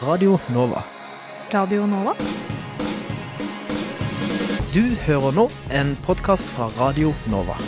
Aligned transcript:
Radio 0.00 0.38
Nova. 0.48 0.80
Radio 1.52 1.82
Nova? 1.86 2.14
Du 4.72 4.80
hører 5.04 5.34
nå 5.36 5.44
en 5.76 5.90
podkast 6.06 6.48
fra 6.54 6.70
Radio 6.78 7.10
Nova. 7.28 7.58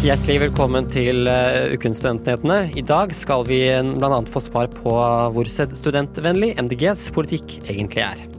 Hjertelig 0.00 0.40
velkommen 0.46 0.86
til 0.94 1.26
uh, 1.26 1.74
Ukens 1.74 1.98
Studentnyhetene. 1.98 2.68
I 2.78 2.86
dag 2.86 3.18
skal 3.18 3.42
vi 3.50 3.64
bl.a. 3.98 4.22
få 4.30 4.46
svar 4.46 4.70
på 4.78 4.94
hvor 5.34 5.50
studentvennlig 5.58 6.54
MDGs 6.62 7.10
politikk 7.18 7.64
egentlig 7.66 8.06
er. 8.12 8.30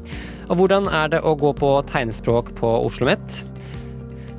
Og 0.51 0.57
hvordan 0.59 0.89
er 0.91 1.13
det 1.13 1.21
å 1.23 1.31
gå 1.39 1.53
på 1.55 1.69
tegnespråk 1.87 2.51
på 2.57 2.67
Oslo 2.83 3.07
OsloMet? 3.07 3.37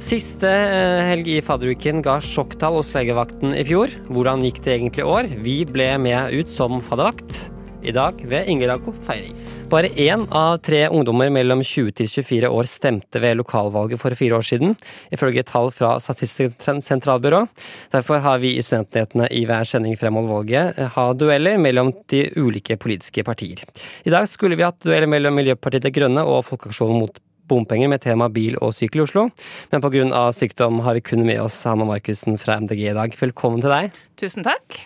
Siste 0.03 0.51
uh, 0.51 1.01
helg 1.07 1.31
i 1.31 1.39
fadderuken 1.45 2.03
ga 2.05 2.19
sjokktall 2.21 2.77
hos 2.77 2.91
legevakten 2.93 3.55
i 3.57 3.63
fjor. 3.65 3.95
Hvordan 4.13 4.45
gikk 4.45 4.61
det 4.67 4.75
egentlig 4.75 5.07
i 5.07 5.09
år? 5.09 5.31
Vi 5.47 5.57
ble 5.65 5.89
med 6.03 6.37
ut 6.37 6.53
som 6.53 6.83
faddervakt. 6.85 7.47
I 7.83 7.95
dag 7.97 8.21
ved 8.29 8.51
Inger 8.51 8.75
Jakob 8.75 8.99
Feiring. 9.09 9.42
Bare 9.73 9.89
én 9.97 10.27
av 10.37 10.59
tre 10.61 10.83
ungdommer 10.93 11.31
mellom 11.33 11.63
20 11.65 11.95
til 11.97 12.09
24 12.11 12.49
år 12.53 12.67
stemte 12.69 13.21
ved 13.23 13.39
lokalvalget 13.39 14.03
for 14.03 14.13
fire 14.19 14.37
år 14.37 14.45
siden, 14.45 14.75
ifølge 15.09 15.47
tall 15.49 15.71
fra 15.73 15.95
Statistisk 15.97 16.61
sentralbyrå. 16.85 17.47
Derfor 17.95 18.21
har 18.21 18.43
vi 18.45 18.51
i 18.59 18.61
Studentnyhetene 18.61 19.31
i 19.33 19.47
hver 19.49 19.65
sending 19.65 19.97
fremover 19.97 20.43
valget 20.43 20.77
eh, 20.77 20.93
ha 20.93 21.07
dueller 21.17 21.57
mellom 21.57 21.95
de 22.13 22.27
ulike 22.37 22.77
politiske 22.77 23.25
partier. 23.25 23.65
I 24.05 24.13
dag 24.13 24.29
skulle 24.29 24.61
vi 24.61 24.69
hatt 24.69 24.83
dueller 24.85 25.09
mellom 25.09 25.41
Miljøpartiet 25.41 25.89
De 25.89 25.97
Grønne 25.97 26.21
og 26.21 26.45
Folkeaksjonen 26.51 27.07
mot 27.07 27.25
bompenger 27.49 27.89
med 27.89 28.05
tema 28.05 28.29
bil 28.29 28.61
og 28.61 28.77
sykkel 28.77 29.01
i 29.01 29.09
Oslo. 29.09 29.31
Men 29.73 29.89
pga. 29.89 30.27
sykdom 30.37 30.85
har 30.85 31.01
vi 31.01 31.09
kun 31.15 31.25
med 31.25 31.41
oss 31.41 31.63
Hanna 31.65 31.89
Markussen 31.89 32.37
fra 32.37 32.61
MDG 32.61 32.91
i 32.91 32.99
dag. 33.01 33.17
Velkommen 33.25 33.65
til 33.65 33.73
deg. 33.73 34.03
Tusen 34.21 34.45
takk. 34.45 34.85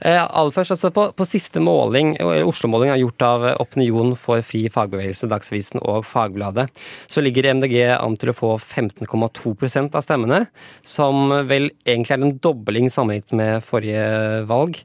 Eh, 0.00 0.20
aller 0.20 0.52
først, 0.52 0.74
altså 0.74 0.90
på, 0.92 1.06
på 1.16 1.26
siste 1.28 1.60
måling, 1.62 2.14
Oslo-måling 2.20 2.92
er 2.92 3.00
gjort 3.00 3.24
av 3.24 3.46
Opinion 3.62 4.12
for 4.20 4.44
fri 4.44 4.66
fagbevegelse, 4.72 5.30
Dagsavisen 5.30 5.80
og 5.80 6.04
Fagbladet, 6.08 6.68
så 7.08 7.24
ligger 7.24 7.48
MDG 7.56 7.78
an 7.96 8.18
til 8.20 8.32
å 8.32 8.36
få 8.36 8.54
15,2% 8.60 9.96
av 9.96 10.04
stemmene, 10.04 10.44
som 10.84 11.32
vel 11.48 11.70
egentlig 11.86 12.16
er 12.16 12.26
en 12.26 12.38
dobling 12.44 12.90
sammenlignet 12.92 13.36
med 13.36 13.64
forrige 13.64 14.06
valg. 14.50 14.82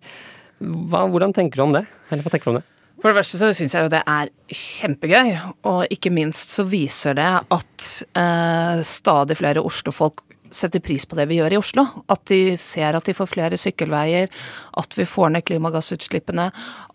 Hva, 0.62 1.08
hvordan 1.12 1.36
tenker 1.36 1.60
du 1.60 1.68
om 1.68 1.76
det? 1.76 1.88
Eller 2.12 2.24
hva 2.24 2.32
tenker 2.32 2.48
du 2.48 2.56
om 2.56 2.62
det? 2.62 2.68
For 3.02 3.10
det 3.10 3.18
første 3.18 3.40
så 3.42 3.48
syns 3.58 3.74
jeg 3.74 3.88
jo 3.88 3.92
det 3.92 4.04
er 4.06 4.30
kjempegøy, 4.54 5.32
og 5.66 5.94
ikke 5.94 6.12
minst 6.14 6.54
så 6.54 6.68
viser 6.70 7.18
det 7.18 7.32
at 7.42 7.88
eh, 8.22 8.84
stadig 8.86 9.40
flere 9.40 9.64
Oslo-folk 9.66 10.22
setter 10.52 10.84
pris 10.84 11.06
på 11.08 11.18
det 11.18 11.28
vi 11.32 11.40
gjør 11.40 11.56
i 11.56 11.60
Oslo. 11.62 11.86
At 12.12 12.26
de 12.32 12.56
ser 12.60 12.98
at 12.98 13.08
de 13.08 13.16
får 13.18 13.32
flere 13.32 13.60
sykkelveier, 13.60 14.32
at 14.78 14.98
vi 14.98 15.08
får 15.08 15.36
ned 15.36 15.46
klimagassutslippene, 15.48 16.50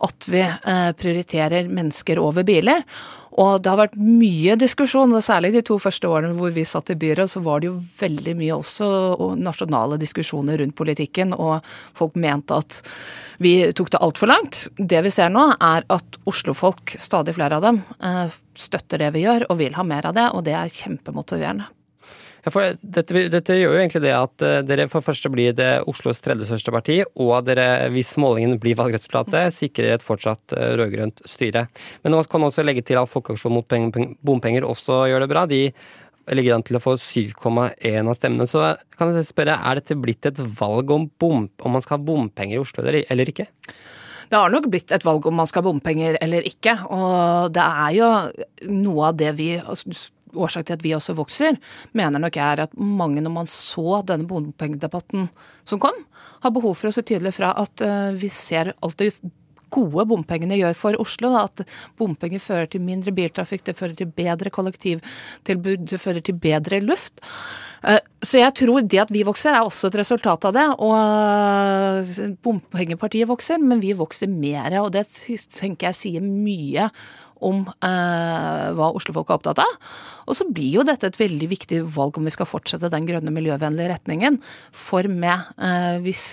at 0.07 0.29
vi 0.31 0.43
eh, 0.45 0.91
prioriterer 0.99 1.71
mennesker 1.73 2.21
over 2.23 2.47
biler. 2.47 2.85
Og 3.37 3.61
det 3.61 3.69
har 3.69 3.81
vært 3.83 3.99
mye 4.01 4.55
diskusjon, 4.57 5.13
og 5.13 5.25
særlig 5.25 5.53
de 5.53 5.63
to 5.67 5.77
første 5.81 6.09
årene 6.09 6.37
hvor 6.39 6.55
vi 6.57 6.65
satt 6.69 6.95
i 6.95 6.97
byråd, 6.97 7.29
så 7.29 7.43
var 7.45 7.61
det 7.61 7.69
jo 7.69 7.77
veldig 7.99 8.33
mye 8.39 8.57
også 8.57 8.89
nasjonale 9.37 9.99
diskusjoner 10.01 10.63
rundt 10.63 10.77
politikken, 10.79 11.35
og 11.37 11.61
folk 11.97 12.17
mente 12.21 12.57
at 12.57 12.81
vi 13.45 13.59
tok 13.77 13.93
det 13.93 14.01
altfor 14.01 14.33
langt. 14.33 14.65
Det 14.79 15.05
vi 15.05 15.13
ser 15.13 15.33
nå, 15.35 15.51
er 15.61 15.85
at 15.93 16.21
Oslo-folk, 16.25 16.97
stadig 16.97 17.37
flere 17.37 17.61
av 17.61 17.69
dem, 17.69 17.85
eh, 18.01 18.27
støtter 18.57 19.05
det 19.05 19.13
vi 19.13 19.27
gjør 19.27 19.51
og 19.51 19.61
vil 19.61 19.77
ha 19.77 19.85
mer 19.85 20.09
av 20.09 20.17
det, 20.17 20.31
og 20.33 20.47
det 20.49 20.57
er 20.57 20.73
kjempemotiverende. 20.73 21.69
Ja, 22.47 22.53
for 22.55 22.77
dette, 22.79 23.25
dette, 23.27 23.55
gjør 23.59 23.73
jo 23.75 23.79
egentlig 23.81 24.05
det 24.05 24.13
at 24.15 24.43
uh, 24.47 24.61
dere 24.63 24.87
for 24.87 25.03
første 25.03 25.31
blir 25.35 25.55
det 25.59 25.81
Oslos 25.91 26.23
tredje 26.23 26.47
største 26.47 26.71
parti, 26.71 27.01
og 27.19 27.41
dere, 27.49 27.89
hvis 27.91 28.13
målingen 28.23 28.55
blir 28.63 28.79
valgresultatet, 28.79 29.51
sikrer 29.57 29.97
et 29.97 30.07
fortsatt 30.07 30.55
uh, 30.55 30.77
rød-grønt 30.79 31.25
styre. 31.27 31.65
Men 32.05 32.15
nå 32.15 32.23
kan 32.31 32.47
også 32.47 32.63
legge 32.63 32.87
til 32.87 33.03
at 33.03 33.11
Folkeaksjonen 33.11 33.59
mot 33.59 34.17
bompenger 34.23 34.69
også 34.69 35.03
gjør 35.11 35.27
det 35.27 35.31
bra. 35.35 35.45
De 35.51 35.65
ligger 36.39 36.55
an 36.55 36.67
til 36.67 36.79
å 36.79 36.85
få 36.87 36.95
7,1 37.03 38.07
av 38.07 38.15
stemmene. 38.15 38.47
Så 38.47 38.63
kan 38.95 39.11
jeg 39.11 39.27
spørre, 39.27 39.59
er 39.59 39.81
dette 39.81 39.99
blitt 39.99 40.31
et 40.31 40.39
valg 40.61 40.91
om, 40.95 41.11
bom, 41.19 41.47
om 41.51 41.75
man 41.75 41.83
skal 41.83 41.99
ha 41.99 42.07
bompenger 42.07 42.61
i 42.61 42.63
Oslo 42.63 42.87
eller, 42.87 43.31
ikke? 43.35 43.51
Det 44.31 44.39
har 44.39 44.51
nok 44.51 44.71
blitt 44.71 44.95
et 44.95 45.07
valg 45.07 45.27
om 45.27 45.35
man 45.39 45.51
skal 45.51 45.63
ha 45.65 45.69
bompenger 45.73 46.19
eller 46.23 46.47
ikke. 46.47 46.79
Og 46.95 47.55
det 47.55 47.67
er 47.67 47.97
jo 47.99 48.11
noe 48.71 49.11
av 49.11 49.19
det 49.19 49.35
vi 49.39 49.57
årsak 50.37 50.69
til 50.69 50.77
at 50.77 50.85
vi 50.85 50.95
også 50.97 51.17
vokser, 51.19 51.59
mener 51.97 52.23
nok 52.23 52.37
er 52.37 52.67
at 52.67 52.77
mange, 52.77 53.23
når 53.25 53.35
man 53.35 53.51
så 53.51 54.03
denne 54.07 54.29
bompengedebatten 54.29 55.29
som 55.65 55.83
kom, 55.83 56.05
har 56.45 56.55
behov 56.55 56.77
for 56.79 56.91
å 56.91 56.95
se 56.95 57.05
tydelig 57.07 57.35
fra 57.39 57.55
at 57.59 57.83
uh, 57.85 58.13
vi 58.17 58.31
ser 58.33 58.75
alt 58.85 59.01
det 59.01 59.15
gode 59.73 60.07
bompengene 60.09 60.59
gjør 60.59 60.77
for 60.79 60.99
Oslo. 61.03 61.33
At 61.41 61.65
bompenger 61.99 62.43
fører 62.43 62.71
til 62.71 62.85
mindre 62.85 63.15
biltrafikk, 63.17 63.67
det 63.67 63.77
fører 63.79 63.97
til 63.99 64.11
bedre 64.15 64.53
kollektivtilbud, 64.55 65.87
det 65.91 66.01
fører 66.03 66.25
til 66.25 66.39
bedre 66.41 66.81
luft. 66.85 67.23
Eh, 67.87 68.01
så 68.25 68.41
jeg 68.41 68.55
tror 68.63 68.87
det 68.87 69.03
at 69.05 69.13
vi 69.15 69.25
vokser 69.27 69.55
er 69.55 69.67
også 69.67 69.91
et 69.91 70.01
resultat 70.01 70.49
av 70.49 70.57
det. 70.57 70.67
Og 70.87 70.97
eh, 70.97 72.35
bompengepartiet 72.47 73.31
vokser, 73.31 73.63
men 73.63 73.83
vi 73.85 73.95
vokser 73.97 74.31
mer. 74.31 74.79
Og 74.85 74.93
det 74.95 75.07
tenker 75.11 75.91
jeg 75.91 76.01
sier 76.03 76.27
mye 76.27 76.91
om 77.45 77.65
eh, 77.85 78.67
hva 78.77 78.91
Oslo-folk 78.97 79.31
er 79.31 79.39
opptatt 79.39 79.61
av. 79.63 79.75
Og 80.27 80.35
så 80.39 80.47
blir 80.51 80.79
jo 80.79 80.85
dette 80.87 81.09
et 81.09 81.19
veldig 81.19 81.49
viktig 81.51 81.81
valg 81.95 82.17
om 82.19 82.27
vi 82.27 82.33
skal 82.35 82.49
fortsette 82.49 82.91
den 82.93 83.07
grønne, 83.09 83.33
miljøvennlige 83.35 83.93
retningen. 83.93 84.39
For 84.75 85.07
med, 85.11 85.47
eh, 85.63 85.99
hvis 86.05 86.25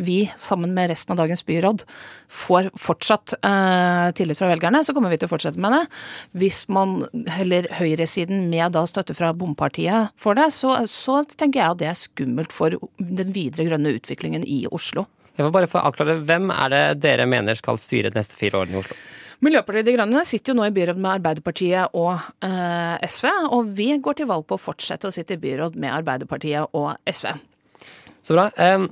vi 0.00 0.24
sammen 0.40 0.74
med 0.76 0.90
resten 0.92 1.14
av 1.14 1.20
dagens 1.22 1.44
byråd 1.46 1.84
får 2.30 2.72
fortsatt 2.78 3.36
eh, 3.38 4.08
tillit 4.18 4.40
fra 4.40 4.50
velgerne, 4.50 4.82
så 4.86 4.96
kommer 4.96 5.12
vi 5.12 5.20
til 5.20 5.30
å 5.30 5.34
fortsette 5.34 5.62
med 5.62 5.76
det. 5.76 5.84
Hvis 6.42 6.64
man 6.72 7.00
heller 7.30 7.68
høyresiden 7.78 8.48
med 8.50 8.74
da 8.76 8.86
støtte 8.88 9.16
fra 9.18 9.32
bompartiet 9.36 10.14
får 10.20 10.40
det, 10.40 10.50
så, 10.56 10.74
så 10.90 11.22
tenker 11.30 11.62
jeg 11.62 11.76
at 11.76 11.80
det 11.82 11.90
er 11.92 12.02
skummelt 12.02 12.54
for 12.54 12.74
den 12.98 13.34
videre 13.36 13.68
grønne 13.70 13.94
utviklingen 14.00 14.46
i 14.46 14.64
Oslo. 14.70 15.06
Jeg 15.36 15.46
får 15.46 15.54
bare 15.54 15.70
få 15.72 15.80
avklare, 15.80 16.18
Hvem 16.28 16.50
er 16.52 16.72
det 16.72 16.84
dere 17.00 17.24
mener 17.30 17.56
skal 17.56 17.78
styre 17.80 18.10
de 18.12 18.18
neste 18.18 18.36
fire 18.36 18.60
årene 18.60 18.76
i 18.76 18.82
Oslo? 18.82 18.96
Miljøpartiet 19.40 19.86
De 19.88 19.94
Grønne 19.96 20.22
sitter 20.28 20.52
jo 20.52 20.58
nå 20.58 20.66
i 20.68 20.74
byråd 20.76 20.98
med 21.00 21.14
Arbeiderpartiet 21.14 21.94
og 21.96 22.12
eh, 22.44 23.06
SV, 23.08 23.28
og 23.56 23.70
vi 23.76 23.88
går 23.96 24.18
til 24.18 24.28
valg 24.28 24.44
på 24.48 24.58
å 24.58 24.60
fortsette 24.60 25.08
å 25.08 25.14
sitte 25.14 25.38
i 25.38 25.40
byråd 25.40 25.78
med 25.80 25.94
Arbeiderpartiet 25.96 26.76
og 26.76 26.90
SV. 27.08 27.30
Så 28.20 28.36
bra. 28.36 28.50
Eh, 28.52 28.84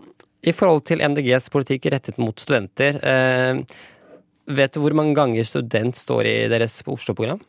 I 0.49 0.55
forhold 0.57 0.87
til 0.89 1.05
MDGs 1.05 1.51
politikk 1.53 1.91
rettet 1.93 2.21
mot 2.23 2.41
studenter, 2.41 2.97
eh, 3.05 3.61
vet 4.49 4.73
du 4.73 4.81
hvor 4.81 4.97
mange 4.97 5.13
ganger 5.19 5.45
student 5.45 6.01
står 6.01 6.31
i 6.31 6.37
deres 6.49 6.81
Oslo-program? 6.87 7.45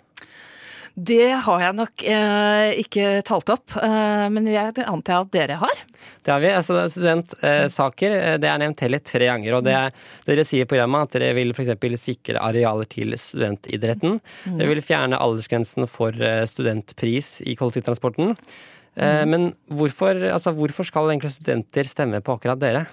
Det 1.00 1.32
har 1.46 1.62
jeg 1.64 1.76
nok 1.78 2.04
eh, 2.12 2.80
ikke 2.82 3.20
talt 3.28 3.52
opp, 3.54 3.76
eh, 3.80 4.26
men 4.34 4.48
jeg 4.52 4.74
antar 4.84 5.22
at 5.24 5.32
dere 5.32 5.60
har? 5.62 5.84
Det 6.26 6.34
har 6.34 6.42
vi. 6.44 6.50
altså 6.52 6.82
Studentsaker 6.92 8.16
eh, 8.16 8.38
det 8.42 8.50
er 8.50 8.60
nevnt 8.62 8.84
hele 8.84 9.00
tre 9.04 9.30
ganger. 9.30 9.56
og 9.58 9.68
det 9.68 9.76
er, 9.78 9.94
Dere 10.28 10.46
sier 10.48 10.66
i 10.66 10.70
programmet 10.70 11.08
at 11.08 11.16
dere 11.16 11.38
vil 11.38 11.54
f.eks. 11.56 11.72
sikre 12.02 12.42
arealer 12.44 12.90
til 12.92 13.16
studentidretten. 13.20 14.20
Mm. 14.20 14.58
Dere 14.60 14.74
vil 14.74 14.84
fjerne 14.86 15.22
aldersgrensen 15.22 15.88
for 15.92 16.16
eh, 16.16 16.44
studentpris 16.50 17.40
i 17.48 17.56
kollektivtransporten. 17.60 18.36
Eh, 19.00 19.22
mm. 19.24 19.32
Men 19.32 19.50
hvorfor, 19.72 20.20
altså, 20.34 20.54
hvorfor 20.58 20.88
skal 20.88 21.14
egentlig 21.14 21.34
studenter 21.38 21.88
stemme 21.88 22.22
på 22.26 22.36
akkurat 22.36 22.60
dere? 22.62 22.88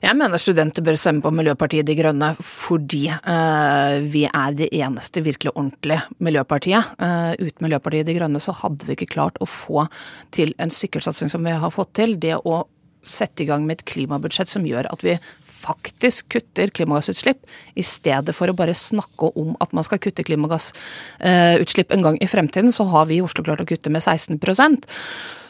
Jeg 0.00 0.16
mener 0.16 0.40
studenter 0.40 0.84
bør 0.84 0.96
stemme 0.96 1.20
på 1.20 1.32
Miljøpartiet 1.34 1.84
De 1.84 1.94
Grønne 1.98 2.30
fordi 2.40 3.02
uh, 3.12 4.00
vi 4.00 4.24
er 4.30 4.56
det 4.56 4.70
eneste 4.72 5.20
virkelig 5.26 5.52
ordentlige 5.52 6.00
miljøpartiet. 6.24 6.94
Uh, 6.96 7.36
uten 7.36 7.66
Miljøpartiet 7.66 8.08
De 8.08 8.16
Grønne 8.16 8.40
så 8.40 8.54
hadde 8.62 8.88
vi 8.88 8.96
ikke 8.96 9.10
klart 9.12 9.36
å 9.44 9.48
få 9.48 9.84
til 10.32 10.54
en 10.56 10.72
sykkelsatsing 10.72 11.28
som 11.32 11.44
vi 11.44 11.52
har 11.52 11.74
fått 11.74 11.92
til. 12.00 12.16
Det 12.22 12.38
å 12.40 12.62
sette 13.04 13.44
i 13.44 13.48
gang 13.48 13.66
med 13.68 13.78
et 13.78 13.86
klimabudsjett 13.92 14.48
som 14.48 14.64
gjør 14.64 14.88
at 14.88 15.04
vi 15.04 15.18
faktisk 15.44 16.32
kutter 16.32 16.72
klimagassutslipp, 16.72 17.44
i 17.76 17.84
stedet 17.84 18.34
for 18.36 18.48
å 18.48 18.56
bare 18.56 18.76
snakke 18.76 19.32
om 19.40 19.54
at 19.60 19.72
man 19.76 19.84
skal 19.86 20.00
kutte 20.00 20.24
klimagassutslipp 20.24 21.92
en 21.92 22.04
gang 22.08 22.20
i 22.20 22.28
fremtiden, 22.28 22.72
så 22.72 22.88
har 22.92 23.08
vi 23.08 23.20
i 23.20 23.24
Oslo 23.24 23.44
klart 23.44 23.64
å 23.64 23.68
kutte 23.68 23.92
med 23.92 24.04
16% 24.04 24.84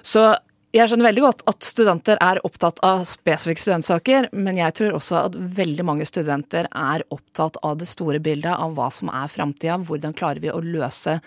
Så 0.06 0.22
jeg 0.70 0.86
skjønner 0.86 1.08
veldig 1.08 1.22
godt 1.24 1.40
at 1.50 1.66
studenter 1.66 2.18
er 2.22 2.38
opptatt 2.46 2.78
av 2.86 3.00
spesifikke 3.08 3.62
studentsaker, 3.62 4.28
men 4.30 4.60
jeg 4.60 4.76
tror 4.78 4.98
også 5.00 5.24
at 5.24 5.38
veldig 5.56 5.86
mange 5.88 6.06
studenter 6.06 6.68
er 6.70 7.02
opptatt 7.10 7.58
av 7.66 7.80
det 7.80 7.88
store 7.90 8.20
bildet 8.22 8.54
av 8.54 8.76
hva 8.76 8.86
som 8.94 9.10
er 9.10 9.32
framtida. 9.32 9.80
Hvordan 9.82 10.14
klarer 10.14 10.38
vi 10.44 10.52
å 10.54 10.62
løse 10.62 11.18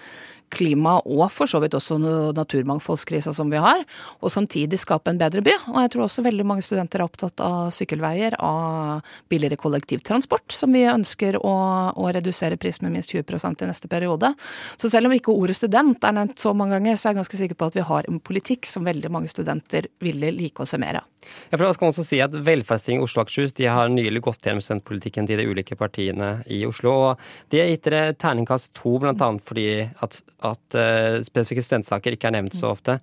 klima 0.54 0.98
og 1.04 1.26
for 1.34 1.50
så 1.50 1.62
vidt 1.64 1.76
også 1.78 1.98
naturmangfoldskrisa 2.38 3.34
som 3.36 3.52
vi 3.52 3.62
har, 3.62 3.84
og 4.22 4.34
samtidig 4.34 4.80
skape 4.82 5.12
en 5.12 5.22
bedre 5.22 5.44
by. 5.46 5.56
Og 5.74 5.80
jeg 5.84 5.94
tror 5.94 6.06
også 6.08 6.26
veldig 6.26 6.46
mange 6.48 6.66
studenter 6.66 7.02
er 7.02 7.08
opptatt 7.08 7.44
av 7.44 7.72
sykkelveier, 7.76 8.38
av 8.44 9.04
billigere 9.32 9.60
kollektivtransport, 9.62 10.54
som 10.56 10.74
vi 10.76 10.86
ønsker 10.90 11.40
å, 11.42 11.56
å 11.98 12.12
redusere 12.16 12.60
prisen 12.62 12.88
med 12.88 12.98
minst 12.98 13.14
20% 13.14 13.64
i 13.64 13.70
neste 13.70 13.92
periode. 13.92 14.34
Så 14.78 14.92
selv 14.92 15.10
om 15.10 15.16
ikke 15.18 15.34
ordet 15.34 15.58
student 15.60 16.04
er 16.04 16.16
nevnt 16.16 16.40
så 16.42 16.54
mange 16.58 16.78
ganger, 16.78 17.00
så 17.00 17.10
er 17.10 17.16
jeg 17.16 17.22
ganske 17.24 17.42
sikker 17.42 17.60
på 17.60 17.72
at 17.72 17.80
vi 17.80 17.88
har 17.88 18.10
en 18.10 18.22
politikk 18.24 18.70
som 18.70 18.88
veldig 18.88 19.12
mange 19.14 19.32
studenter 19.32 19.90
ville 20.04 20.32
like 20.36 20.64
å 20.64 20.70
se 20.70 20.80
mer 20.82 21.02
av. 21.02 21.10
Ja, 21.50 21.58
for 21.58 21.66
da 21.66 21.74
skal 21.76 21.88
man 21.88 21.94
også 21.94 22.06
si 22.08 22.20
at 22.24 22.34
Velferdstinget 22.36 23.06
Oslo 23.06 23.22
og 23.22 23.28
Akershus 23.28 23.56
de 23.58 23.68
har 23.72 23.92
nylig 23.92 24.24
gått 24.26 24.44
gjennom 24.44 24.64
studentpolitikken 24.64 25.30
til 25.30 25.40
de 25.40 25.48
ulike 25.48 25.78
partiene 25.80 26.30
i 26.52 26.64
Oslo. 26.68 26.94
og 27.10 27.54
De 27.54 27.62
har 27.62 27.72
gitt 27.72 27.88
dere 27.88 28.16
terningkast 28.20 28.74
to, 28.78 28.98
bl.a. 29.02 29.30
fordi 29.48 29.68
at, 30.04 30.20
at 30.46 30.78
uh, 30.78 31.22
spesifikke 31.26 31.66
studentsaker 31.66 32.16
ikke 32.16 32.30
er 32.30 32.38
nevnt 32.38 32.58
så 32.58 32.72
ofte. 32.74 33.00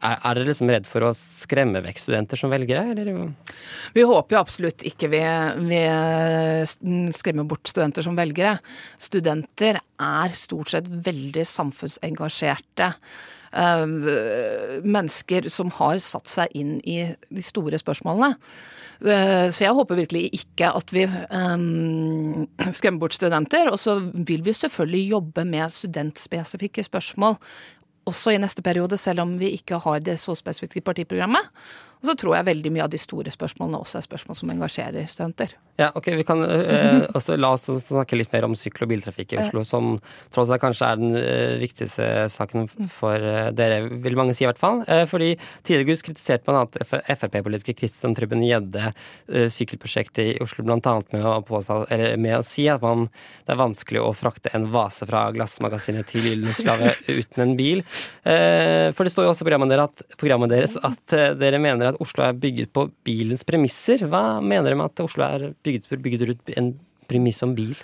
Er, 0.00 0.16
er 0.16 0.38
dere 0.38 0.48
liksom 0.48 0.70
redd 0.72 0.86
for 0.88 1.04
å 1.04 1.10
skremme 1.16 1.82
vekk 1.84 1.98
studenter 2.00 2.40
som 2.40 2.52
velgere, 2.52 2.94
eller? 2.94 3.34
Vi 3.92 4.04
håper 4.08 4.36
jo 4.36 4.40
absolutt 4.40 4.84
ikke 4.88 5.10
vi, 5.12 5.20
vi 5.68 5.80
skremmer 7.16 7.48
bort 7.48 7.68
studenter 7.68 8.06
som 8.06 8.16
velgere. 8.16 8.54
Studenter 9.00 9.80
er 9.80 10.38
stort 10.38 10.72
sett 10.72 10.88
veldig 10.88 11.44
samfunnsengasjerte. 11.44 12.94
Uh, 13.50 14.78
mennesker 14.86 15.48
som 15.50 15.72
har 15.74 15.98
satt 15.98 16.30
seg 16.30 16.52
inn 16.54 16.76
i 16.86 17.00
de 17.34 17.42
store 17.42 17.80
spørsmålene. 17.82 18.36
Uh, 19.02 19.50
så 19.50 19.64
jeg 19.64 19.74
håper 19.74 19.98
virkelig 19.98 20.28
ikke 20.38 20.68
at 20.78 20.94
vi 20.94 21.02
um, 21.08 22.46
skremmer 22.78 23.02
bort 23.02 23.18
studenter. 23.18 23.72
Og 23.72 23.80
så 23.82 23.98
vil 24.14 24.46
vi 24.46 24.54
selvfølgelig 24.54 25.10
jobbe 25.16 25.44
med 25.50 25.74
studentspesifikke 25.74 26.86
spørsmål 26.86 27.40
også 28.10 28.34
i 28.34 28.40
neste 28.40 28.62
periode, 28.62 28.96
selv 28.98 29.24
om 29.24 29.34
vi 29.40 29.52
ikke 29.58 29.80
har 29.82 30.00
det 30.04 30.18
så 30.22 30.34
spesifikt 30.38 30.78
i 30.78 30.84
partiprogrammet. 30.84 31.50
Og 32.00 32.08
så 32.08 32.16
tror 32.16 32.38
jeg 32.38 32.48
veldig 32.48 32.70
mye 32.72 32.86
av 32.86 32.92
de 32.92 33.00
store 33.00 33.32
spørsmålene 33.32 33.80
også 33.82 34.00
er 34.00 34.06
spørsmål 34.06 34.38
som 34.38 34.52
engasjerer 34.54 35.08
studenter. 35.10 35.52
Ja, 35.80 35.90
ok, 35.96 36.10
vi 36.16 36.24
kan 36.28 36.40
eh, 36.44 37.06
også 37.16 37.36
La 37.40 37.52
oss 37.56 37.66
snakke 37.68 38.16
litt 38.16 38.32
mer 38.32 38.46
om 38.48 38.56
sykkel- 38.56 38.86
og 38.86 38.90
biltrafikk 38.92 39.34
i 39.34 39.40
Oslo, 39.40 39.62
som 39.68 39.94
tross 40.32 40.48
alt 40.52 40.62
kanskje 40.62 40.88
er 40.88 41.00
den 41.00 41.18
eh, 41.18 41.58
viktigste 41.60 42.08
saken 42.32 42.68
for 42.92 43.16
eh, 43.16 43.50
dere, 43.56 43.82
vil 44.04 44.16
mange 44.16 44.36
si 44.36 44.44
i 44.44 44.48
hvert 44.48 44.60
fall. 44.60 44.80
Eh, 44.88 45.04
fordi 45.10 45.34
tidligere 45.66 46.00
kritiserte 46.08 46.48
bl.a. 46.48 46.64
Frp-politiker 47.20 47.76
Kristian 47.82 48.16
Trubben 48.16 48.44
Gjedde 48.44 48.90
eh, 48.90 49.48
sykkelprosjektet 49.52 50.22
i 50.24 50.38
Oslo 50.44 50.64
bl.a. 50.64 50.96
Med, 51.12 51.24
å 51.24 51.36
påstå, 51.44 51.82
med 52.20 52.38
å 52.38 52.42
si 52.46 52.64
at 52.72 52.84
man, 52.84 53.08
det 53.44 53.54
er 53.54 53.60
vanskelig 53.60 54.04
å 54.04 54.14
frakte 54.16 54.52
en 54.56 54.70
vase 54.72 55.08
fra 55.08 55.26
glassmagasinet 55.36 56.08
til 56.08 56.24
Gyldenslavet 56.28 57.04
uten 57.20 57.44
en 57.44 57.56
bil. 57.60 57.84
Eh, 58.24 58.88
for 58.96 59.04
det 59.04 59.12
står 59.12 59.28
jo 59.28 59.34
også 59.34 59.44
i 59.44 59.50
programmet, 59.50 60.04
programmet 60.20 60.56
deres 60.56 60.76
at 60.80 61.18
dere 61.40 61.60
mener 61.60 61.89
at 61.89 61.89
Oslo 62.00 62.26
er 62.26 62.38
bygget 62.38 62.72
på 62.76 62.86
bilens 63.06 63.44
premisser. 63.46 64.06
Hva 64.10 64.40
mener 64.44 64.70
de 64.70 64.78
med 64.78 64.90
at 64.90 65.02
Oslo 65.04 65.26
er 65.26 65.50
bygget, 65.64 65.90
bygget 65.90 66.28
rundt 66.28 66.54
en 66.56 66.72
premiss 67.10 67.42
om 67.46 67.56
bil? 67.56 67.74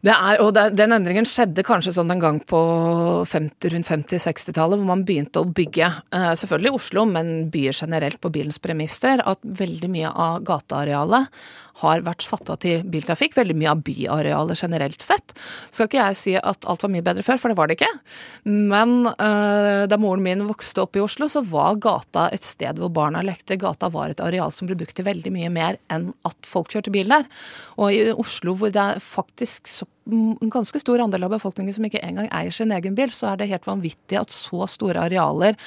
Det 0.00 0.12
er, 0.14 0.38
og 0.40 0.54
Den 0.56 0.94
endringen 0.96 1.26
skjedde 1.28 1.64
kanskje 1.66 1.92
sånn 1.92 2.12
en 2.14 2.22
gang 2.22 2.38
på 2.48 2.60
50, 3.28 3.74
rundt 3.74 3.88
50-60-tallet, 3.90 4.80
hvor 4.80 4.88
man 4.88 5.04
begynte 5.04 5.42
å 5.42 5.48
bygge, 5.48 5.90
selvfølgelig 6.10 6.40
selvfølgelig 6.40 6.76
Oslo, 6.76 7.04
men 7.06 7.50
byer 7.50 7.76
generelt 7.76 8.20
på 8.20 8.30
bilens 8.32 8.58
premisser. 8.58 9.22
At 9.26 9.40
veldig 9.42 9.90
mye 9.92 10.10
av 10.10 10.40
gatearealet 10.46 11.28
har 11.80 12.02
vært 12.04 12.24
satt 12.24 12.50
av 12.52 12.58
til 12.62 12.84
biltrafikk. 12.90 13.36
Veldig 13.38 13.56
mye 13.56 13.72
av 13.72 13.82
byarealet 13.86 14.62
generelt 14.64 15.04
sett. 15.04 15.34
Skal 15.70 15.88
ikke 15.88 16.00
jeg 16.00 16.18
si 16.18 16.34
at 16.36 16.66
alt 16.68 16.84
var 16.84 16.92
mye 16.92 17.04
bedre 17.04 17.24
før, 17.24 17.40
for 17.40 17.52
det 17.52 17.58
var 17.60 17.70
det 17.70 17.78
ikke. 17.78 17.90
Men 18.44 19.06
uh, 19.08 19.86
da 19.90 20.00
moren 20.00 20.24
min 20.24 20.46
vokste 20.48 20.84
opp 20.84 20.98
i 20.98 21.04
Oslo, 21.04 21.28
så 21.30 21.42
var 21.46 21.80
gata 21.80 22.28
et 22.34 22.44
sted 22.46 22.80
hvor 22.80 22.92
barna 22.94 23.24
lekte. 23.26 23.58
Gata 23.60 23.90
var 23.92 24.12
et 24.12 24.24
areal 24.24 24.52
som 24.54 24.68
ble 24.68 24.78
brukt 24.80 24.96
til 24.98 25.08
veldig 25.08 25.32
mye 25.34 25.52
mer 25.52 25.80
enn 25.92 26.10
at 26.28 26.38
folk 26.48 26.72
kjørte 26.74 26.92
bil 26.94 27.10
der. 27.10 27.28
Og 27.78 27.94
i 27.96 28.04
Oslo 28.12 28.56
hvor 28.58 28.74
det 28.74 28.82
er 28.96 29.04
faktisk 29.04 29.70
så 29.70 29.88
en 30.08 30.50
ganske 30.50 30.80
stor 30.80 31.02
andel 31.04 31.26
av 31.26 31.34
befolkningen 31.34 31.74
som 31.76 31.86
ikke 31.86 32.00
engang 32.04 32.28
eier 32.34 32.54
sin 32.54 32.72
egen 32.74 32.96
bil, 32.98 33.12
så 33.14 33.32
er 33.32 33.40
det 33.40 33.50
helt 33.50 33.66
vanvittig 33.68 34.18
at 34.18 34.32
så 34.34 34.66
store 34.70 35.04
arealer 35.06 35.58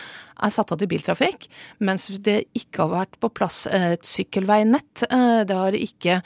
er 0.43 0.51
satt 0.51 0.73
av 0.73 0.79
til 0.81 0.89
biltrafikk, 0.91 1.45
mens 1.85 2.07
det 2.25 2.39
ikke 2.57 2.83
har 2.83 2.91
vært 2.91 3.19
på 3.21 3.29
plass 3.37 3.63
et 3.69 4.03
sykkelveinett. 4.07 5.05
Eh, 5.05 5.43
det 5.47 5.57
har 5.57 5.77
ikke 5.77 6.19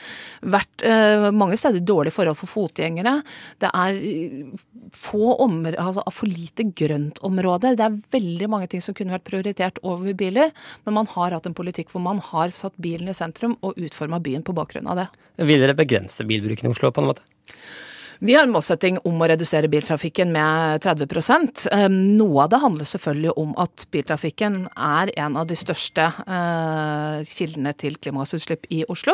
vært 0.47 0.85
eh, 0.87 1.27
mange 1.35 1.59
steder 1.59 1.83
dårlige 1.85 2.15
forhold 2.15 2.39
for 2.39 2.53
fotgjengere. 2.53 3.17
Det 3.61 3.69
er 3.69 3.99
eh, 3.99 4.63
få 4.95 5.35
områder, 5.43 5.79
altså 5.83 6.05
for 6.15 6.31
lite 6.31 6.69
grøntområder. 6.79 7.77
Det 7.77 7.85
er 7.85 7.99
veldig 8.15 8.49
mange 8.53 8.71
ting 8.71 8.83
som 8.83 8.95
kunne 8.97 9.17
vært 9.17 9.27
prioritert 9.27 9.81
over 9.83 10.15
biler, 10.17 10.55
men 10.87 10.97
man 11.01 11.11
har 11.13 11.35
hatt 11.35 11.49
en 11.49 11.57
politikk 11.57 11.91
hvor 11.93 12.05
man 12.05 12.23
har 12.31 12.55
satt 12.55 12.77
bilen 12.81 13.11
i 13.11 13.17
sentrum 13.17 13.57
og 13.61 13.77
utforma 13.77 14.21
byen 14.23 14.45
på 14.47 14.55
bakgrunn 14.57 14.89
av 14.89 15.03
det. 15.03 15.09
Vil 15.45 15.61
dere 15.61 15.77
begrense 15.77 16.25
bilbruken 16.25 16.65
i 16.65 16.73
Oslo 16.73 16.89
på 16.89 17.03
en 17.03 17.11
måte? 17.11 17.27
Vi 18.19 18.33
har 18.33 18.47
en 18.47 18.53
målsetting 18.53 18.97
om 19.05 19.19
å 19.21 19.27
redusere 19.29 19.69
biltrafikken 19.69 20.31
med 20.33 20.81
30 20.81 21.69
ehm, 21.75 21.97
Noe 22.17 22.45
av 22.47 22.49
det 22.49 22.59
handler 22.63 22.87
selvfølgelig 22.89 23.33
om 23.37 23.51
at 23.61 23.85
biltrafikken 23.93 24.63
er 24.73 25.11
en 25.21 25.37
av 25.37 25.45
de 25.49 25.57
største 25.57 26.07
eh, 26.25 27.19
kildene 27.29 27.75
til 27.77 27.99
klimagassutslipp 28.01 28.65
i 28.73 28.81
Oslo. 28.89 29.13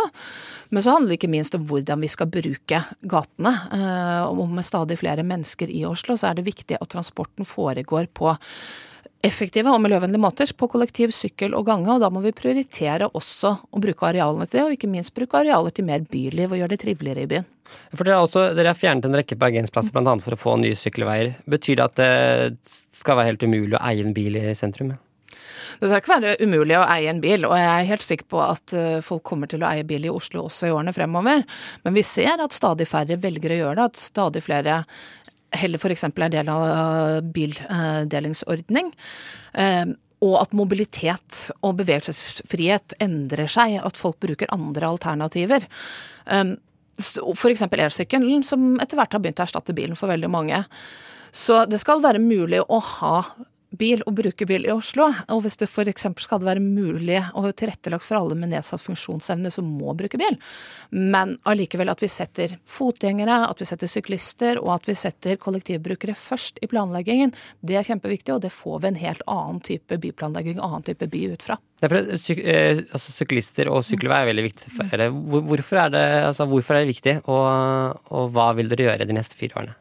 Men 0.71 0.85
så 0.85 0.95
handler 0.95 1.13
det 1.13 1.19
ikke 1.19 1.33
minst 1.35 1.57
om 1.57 1.67
hvordan 1.67 1.99
vi 2.05 2.11
skal 2.13 2.31
bruke 2.31 2.79
gatene. 3.11 3.53
Eh, 3.75 4.23
og 4.31 4.55
med 4.55 4.67
stadig 4.67 5.01
flere 5.03 5.27
mennesker 5.27 5.67
i 5.67 5.83
Oslo, 5.89 6.15
så 6.15 6.31
er 6.31 6.39
det 6.39 6.47
viktig 6.47 6.79
at 6.79 6.91
transporten 6.95 7.47
foregår 7.47 8.07
på 8.15 8.31
effektive 9.23 9.71
og 9.71 9.81
miljøvennlige 9.83 10.21
måter 10.21 10.51
på 10.57 10.67
kollektiv, 10.71 11.13
sykkel 11.15 11.55
og 11.57 11.67
gange, 11.69 11.89
og 11.93 12.03
da 12.03 12.09
må 12.11 12.21
vi 12.23 12.35
prioritere 12.35 13.09
også 13.15 13.55
å 13.71 13.81
bruke 13.83 14.09
arealene 14.09 14.47
til 14.49 14.59
det, 14.59 14.65
og 14.67 14.75
ikke 14.75 14.91
minst 14.91 15.15
bruke 15.15 15.39
arealer 15.39 15.73
til 15.75 15.87
mer 15.87 16.03
byliv 16.11 16.51
og 16.51 16.59
gjøre 16.59 16.75
det 16.75 16.81
triveligere 16.83 17.23
i 17.23 17.31
byen. 17.31 17.49
For 17.93 18.05
Dere 18.05 18.19
har, 18.19 18.27
også, 18.27 18.43
dere 18.57 18.73
har 18.73 18.77
fjernet 18.77 19.07
en 19.07 19.17
rekke 19.17 19.37
parkeringsplasser 19.39 19.95
bl.a. 19.95 20.13
for 20.21 20.35
å 20.35 20.39
få 20.39 20.57
nye 20.61 20.77
sykkelveier. 20.77 21.39
Betyr 21.49 21.79
det 21.79 21.87
at 21.87 21.97
det 21.97 22.75
skal 22.99 23.17
være 23.17 23.31
helt 23.31 23.47
umulig 23.47 23.79
å 23.79 23.81
eie 23.87 24.05
en 24.05 24.13
bil 24.13 24.37
i 24.37 24.53
sentrum? 24.57 24.93
Det 25.79 25.89
skal 25.89 26.01
ikke 26.01 26.13
være 26.13 26.33
umulig 26.43 26.75
å 26.77 26.85
eie 26.85 27.09
en 27.11 27.21
bil, 27.23 27.47
og 27.47 27.55
jeg 27.57 27.69
er 27.71 27.89
helt 27.89 28.05
sikker 28.05 28.27
på 28.29 28.41
at 28.43 28.73
eh, 28.77 28.99
folk 29.05 29.23
kommer 29.27 29.49
til 29.49 29.63
å 29.63 29.69
eie 29.71 29.85
bil 29.87 30.05
i 30.05 30.11
Oslo 30.11 30.45
også 30.47 30.69
i 30.69 30.73
årene 30.75 30.93
fremover. 30.95 31.43
Men 31.85 31.97
vi 31.97 32.05
ser 32.07 32.43
at 32.43 32.55
stadig 32.55 32.87
færre 32.89 33.17
velger 33.21 33.55
å 33.55 33.59
gjøre 33.61 33.77
det, 33.79 33.89
at 33.89 34.03
stadig 34.03 34.43
flere 34.45 34.83
heller 35.53 35.81
f.eks. 35.81 36.05
er 36.09 36.33
del 36.33 36.49
av 36.51 37.29
bildelingsordning. 37.35 38.91
Eh, 39.53 39.85
og 40.23 40.35
at 40.39 40.53
mobilitet 40.55 41.39
og 41.61 41.79
bevegelsesfrihet 41.81 42.95
endrer 43.03 43.49
seg, 43.51 43.79
at 43.83 43.99
folk 43.99 44.21
bruker 44.23 44.51
andre 44.55 44.93
alternativer. 44.93 45.67
Eh, 46.27 46.53
F.eks. 46.93 47.63
elsykkelen, 47.65 48.43
som 48.45 48.75
etter 48.77 48.99
hvert 48.99 49.15
har 49.15 49.21
begynt 49.23 49.39
å 49.41 49.47
erstatte 49.47 49.73
bilen 49.73 49.97
for 49.97 50.11
veldig 50.13 50.29
mange. 50.29 50.59
Så 51.33 51.63
det 51.65 51.79
skal 51.81 52.03
være 52.03 52.21
mulig 52.21 52.61
å 52.61 52.77
ha 52.77 53.15
bil 53.77 54.03
og 54.07 54.15
bruke 54.17 54.47
bil 54.49 54.67
i 54.67 54.71
Oslo. 54.73 55.09
Og 55.33 55.43
hvis 55.45 55.57
det 55.61 55.69
f.eks. 55.69 56.07
skal 56.25 56.43
være 56.43 56.63
mulig 56.63 57.19
og 57.33 57.49
tilrettelagt 57.59 58.05
for 58.05 58.19
alle 58.19 58.37
med 58.39 58.53
nedsatt 58.53 58.83
funksjonsevne 58.83 59.51
som 59.53 59.67
må 59.67 59.95
bruke 59.97 60.19
bil, 60.21 60.37
men 60.93 61.37
allikevel 61.49 61.91
at 61.93 62.03
vi 62.03 62.11
setter 62.11 62.57
fotgjengere, 62.69 63.43
at 63.49 63.61
vi 63.61 63.67
setter 63.69 63.91
syklister 63.91 64.61
og 64.61 64.73
at 64.77 64.89
vi 64.89 64.97
setter 64.97 65.39
kollektivbrukere 65.41 66.15
først 66.17 66.61
i 66.63 66.69
planleggingen, 66.71 67.33
det 67.61 67.79
er 67.79 67.87
kjempeviktig, 67.87 68.35
og 68.35 68.43
det 68.45 68.53
får 68.53 68.83
vi 68.83 68.91
en 68.91 69.03
helt 69.03 69.23
annen 69.29 69.61
type 69.65 69.99
byplanlegging, 70.03 70.59
annen 70.61 70.85
type 70.85 71.09
by 71.09 71.25
ut 71.33 71.45
fra. 71.49 71.59
Syk, 71.83 72.39
eh, 72.39 72.79
altså, 72.95 73.11
syklister 73.11 73.67
og 73.71 73.81
sykkelvei 73.83 74.21
er 74.21 74.29
veldig 74.29 74.45
viktig 74.45 74.69
for 74.71 74.91
dere. 74.93 75.09
Hvorfor 75.11 75.81
er 75.81 75.95
det, 75.95 76.03
altså, 76.29 76.47
hvorfor 76.47 76.77
er 76.77 76.85
det 76.85 76.93
viktig, 76.93 77.15
og, 77.27 78.03
og 78.13 78.29
hva 78.35 78.51
vil 78.55 78.71
dere 78.71 78.87
gjøre 78.87 79.09
de 79.09 79.17
neste 79.17 79.39
fire 79.39 79.59
årene? 79.59 79.75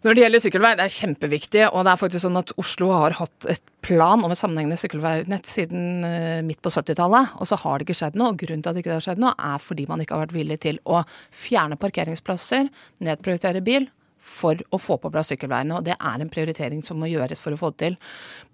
Når 0.00 0.16
det 0.16 0.22
gjelder 0.22 0.40
sykkelvei, 0.40 0.70
det 0.78 0.84
er 0.86 0.94
kjempeviktig. 0.94 1.64
Og 1.74 1.84
det 1.84 1.92
er 1.92 2.00
faktisk 2.00 2.24
sånn 2.24 2.40
at 2.40 2.54
Oslo 2.60 2.88
har 2.94 3.18
hatt 3.18 3.46
et 3.52 3.62
plan 3.84 4.22
om 4.24 4.32
et 4.32 4.40
sammenhengende 4.40 4.80
sykkelveinett 4.80 5.48
siden 5.48 6.06
uh, 6.06 6.40
midt 6.46 6.62
på 6.64 6.72
70-tallet. 6.72 7.34
Og 7.36 7.48
så 7.50 7.58
har 7.60 7.78
det 7.78 7.84
ikke 7.84 7.98
skjedd 7.98 8.16
noe. 8.16 8.32
Og 8.32 8.40
grunnen 8.40 8.64
til 8.64 8.72
at 8.72 8.78
det 8.78 8.84
ikke 8.84 8.96
har 8.96 9.04
skjedd 9.04 9.20
noe, 9.20 9.34
er 9.36 9.60
fordi 9.60 9.84
man 9.90 10.00
ikke 10.00 10.16
har 10.16 10.24
vært 10.24 10.36
villig 10.38 10.56
til 10.64 10.80
å 10.88 11.02
fjerne 11.36 11.76
parkeringsplasser, 11.80 12.70
nedprioritere 13.04 13.60
bil, 13.66 13.90
for 14.20 14.56
å 14.72 14.80
få 14.80 14.96
på 15.00 15.10
plass 15.12 15.32
sykkelveiene. 15.34 15.76
Og 15.76 15.84
det 15.84 15.96
er 15.96 16.24
en 16.24 16.32
prioritering 16.32 16.80
som 16.84 17.00
må 17.00 17.08
gjøres 17.10 17.40
for 17.40 17.56
å 17.56 17.60
få 17.60 17.72
det 17.74 17.80
til. 17.84 17.98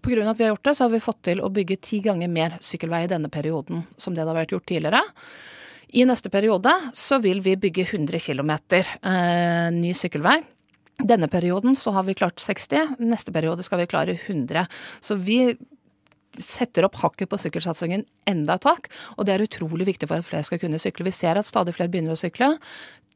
Pga. 0.03 0.27
at 0.27 0.39
vi 0.41 0.49
har 0.49 0.55
gjort 0.55 0.67
det, 0.67 0.75
så 0.79 0.87
har 0.87 0.95
vi 0.95 1.03
fått 1.03 1.23
til 1.31 1.43
å 1.43 1.53
bygge 1.53 1.79
ti 1.83 2.01
ganger 2.03 2.31
mer 2.31 2.59
sykkelvei 2.59 3.05
i 3.05 3.13
denne 3.15 3.31
perioden 3.31 3.87
som 3.97 4.15
det 4.15 4.25
det 4.25 4.35
har 4.35 4.41
vært 4.43 4.55
gjort 4.55 4.67
tidligere. 4.67 5.03
I 5.95 6.03
neste 6.11 6.31
periode 6.31 6.73
så 6.97 7.21
vil 7.23 7.39
vi 7.45 7.55
bygge 7.55 7.87
100 7.87 8.19
km 8.19 8.53
eh, 8.83 9.71
ny 9.75 9.95
sykkelvei. 9.95 10.41
Denne 10.97 11.29
perioden 11.29 11.77
så 11.77 11.93
har 11.93 12.07
vi 12.07 12.17
klart 12.17 12.41
60, 12.41 12.97
neste 12.99 13.33
periode 13.33 13.65
skal 13.67 13.83
vi 13.83 13.89
klare 13.91 14.17
100. 14.17 14.67
Så 15.05 15.19
vi 15.21 15.57
setter 16.41 16.87
opp 16.87 16.99
hakket 17.01 17.31
på 17.31 17.39
sykkelsatsingen 17.41 18.05
enda 18.29 18.57
et 18.57 18.67
hakk, 18.69 18.89
og 19.17 19.27
det 19.27 19.35
er 19.35 19.45
utrolig 19.45 19.87
viktig 19.89 20.09
for 20.09 20.21
at 20.21 20.29
flere 20.29 20.47
skal 20.47 20.61
kunne 20.63 20.81
sykle. 20.81 21.07
Vi 21.09 21.15
ser 21.15 21.41
at 21.41 21.49
stadig 21.49 21.75
flere 21.77 21.93
begynner 21.93 22.17
å 22.17 22.21
sykle. 22.21 22.57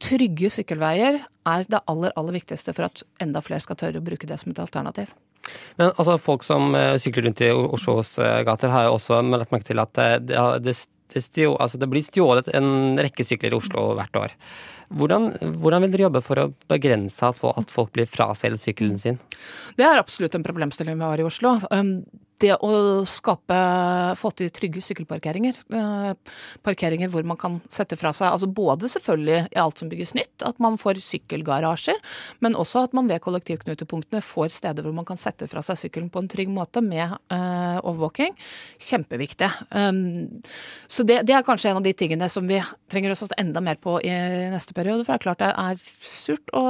trygge 0.01 0.49
sykkelveier 0.49 1.19
er 1.21 1.67
det 1.69 1.83
aller, 1.91 2.13
aller 2.17 2.39
viktigste 2.39 2.73
for 2.77 2.89
at 2.89 3.03
enda 3.21 3.43
flere 3.45 3.61
skal 3.61 3.77
tørre 3.77 4.01
å 4.01 4.05
bruke 4.05 4.29
det 4.29 4.39
som 4.41 4.53
et 4.53 4.63
alternativ. 4.63 5.13
Men 5.77 5.91
altså, 5.97 6.17
folk 6.21 6.45
som 6.45 6.75
uh, 6.77 6.97
sykler 7.01 7.29
rundt 7.29 7.43
i 7.45 7.51
Oslos 7.53 8.15
uh, 8.21 8.41
gater, 8.47 8.73
har 8.73 8.89
jo 8.89 8.97
også 8.97 9.21
lagt 9.33 9.53
merke 9.53 9.69
til 9.69 9.83
at 9.83 10.01
uh, 10.01 10.17
det, 10.21 10.41
det, 10.65 10.77
det, 11.15 11.23
stjå, 11.25 11.55
altså, 11.57 11.81
det, 11.81 11.89
blir 11.91 12.05
stjålet 12.07 12.51
en 12.57 12.99
rekke 13.01 13.27
sykler 13.27 13.55
i 13.55 13.59
Oslo 13.59 13.91
hvert 13.99 14.19
år. 14.19 14.37
Hvordan, 14.91 15.31
hvordan, 15.63 15.85
vil 15.85 15.93
dere 15.95 16.09
jobbe 16.09 16.23
for 16.27 16.43
å 16.43 16.49
begrense 16.71 17.29
at 17.31 17.71
folk 17.75 17.93
blir 17.95 18.11
frastjålet 18.11 18.63
sykkelen 18.63 18.99
sin? 18.99 19.21
Det 19.79 19.87
er 19.87 20.01
absolutt 20.01 20.35
en 20.39 20.47
problemstilling 20.47 20.99
vi 20.99 21.07
har 21.07 21.23
i 21.23 21.27
Oslo. 21.27 21.59
Det 22.41 22.55
å 22.65 23.03
skape, 23.09 23.57
få 24.17 24.31
til 24.33 24.49
trygge 24.55 24.81
sykkelparkeringer. 24.85 25.59
Eh, 25.77 26.37
parkeringer 26.65 27.11
hvor 27.13 27.27
man 27.29 27.37
kan 27.41 27.59
sette 27.69 27.99
fra 28.01 28.15
seg 28.17 28.31
altså 28.31 28.49
både 28.49 28.89
selvfølgelig 28.89 29.43
i 29.53 29.59
alt 29.61 29.83
som 29.83 29.91
bygges 29.91 30.15
nytt, 30.17 30.47
at 30.49 30.63
man 30.63 30.79
får 30.81 31.03
sykkelgarasjer, 31.05 32.01
men 32.41 32.57
også 32.57 32.87
at 32.87 32.97
man 32.97 33.11
ved 33.11 33.21
kollektivknutepunktene 33.27 34.23
får 34.25 34.55
steder 34.57 34.87
hvor 34.87 34.97
man 34.97 35.09
kan 35.09 35.21
sette 35.21 35.51
fra 35.51 35.63
seg 35.65 35.83
sykkelen 35.83 36.09
på 36.13 36.23
en 36.23 36.31
trygg 36.33 36.49
måte 36.53 36.81
med 36.85 37.13
uh, 37.13 37.79
overvåking. 37.85 38.33
Kjempeviktig. 38.81 39.51
Um, 39.77 40.41
så 40.89 41.05
det, 41.05 41.21
det, 41.29 41.37
er 41.37 41.45
kanskje 41.47 41.75
en 41.75 41.83
av 41.83 41.85
de 41.85 41.93
tingene 41.97 42.29
som 42.33 42.49
vi 42.49 42.63
trenger 42.91 43.13
å 43.13 43.21
satse 43.21 43.37
enda 43.41 43.61
mer 43.65 43.81
på 43.81 43.99
i 44.01 44.15
neste 44.55 44.77
periode. 44.77 45.05
For 45.05 45.13
det 45.13 45.21
er 45.21 45.27
klart 45.29 45.45
det 45.45 45.53
er 45.53 45.85
surt 46.01 46.55
å 46.57 46.65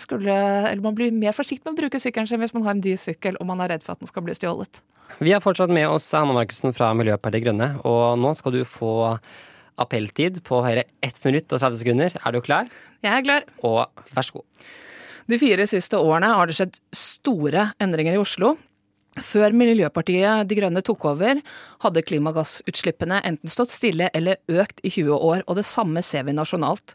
skulle 0.00 0.34
Eller 0.36 0.82
man 0.84 0.94
blir 0.96 1.14
mer 1.14 1.34
forsiktig 1.34 1.66
med 1.66 1.74
å 1.74 1.80
bruke 1.82 2.00
sykkelen 2.02 2.28
sin 2.30 2.42
hvis 2.42 2.54
man 2.54 2.66
har 2.66 2.76
en 2.76 2.84
dyr 2.84 2.98
sykkel 3.00 3.38
og 3.40 3.48
man 3.48 3.62
er 3.64 3.74
redd 3.74 3.84
for 3.86 3.96
at 3.96 4.02
den 4.02 4.10
skal 4.10 4.24
bli 4.26 4.36
stjålet. 4.36 4.82
Vi 5.16 5.32
har 5.32 5.40
fortsatt 5.40 5.70
med 5.72 5.88
oss 5.88 6.10
Anna 6.12 6.34
Markussen 6.36 6.74
fra 6.76 6.90
Miljøpartiet 6.92 7.46
Grønne, 7.46 7.70
og 7.88 8.18
nå 8.20 8.34
skal 8.36 8.52
du 8.52 8.66
få 8.68 9.16
appelltid 9.80 10.42
på 10.44 10.58
høyre 10.60 10.82
1 11.04 11.22
minutt 11.24 11.54
og 11.56 11.62
30 11.62 11.80
sekunder. 11.80 12.16
Er 12.20 12.34
du 12.34 12.42
klar? 12.44 12.68
Jeg 13.00 13.12
er 13.14 13.24
klar. 13.24 13.46
Og 13.64 13.86
vær 14.12 14.26
så 14.26 14.36
god. 14.36 14.66
De 15.32 15.38
fire 15.40 15.64
siste 15.70 15.96
årene 15.96 16.28
har 16.36 16.48
det 16.50 16.58
skjedd 16.58 16.76
store 16.92 17.70
endringer 17.80 18.18
i 18.18 18.20
Oslo. 18.20 18.58
Før 19.16 19.54
Miljøpartiet 19.56 20.44
De 20.44 20.56
Grønne 20.58 20.82
tok 20.84 21.06
over, 21.08 21.38
hadde 21.80 22.02
klimagassutslippene 22.04 23.22
enten 23.24 23.48
stått 23.48 23.72
stille 23.72 24.10
eller 24.12 24.36
økt 24.52 24.82
i 24.84 24.90
20 24.92 25.16
år, 25.16 25.44
og 25.46 25.56
det 25.56 25.64
samme 25.64 26.02
ser 26.04 26.26
vi 26.26 26.34
nasjonalt. 26.36 26.92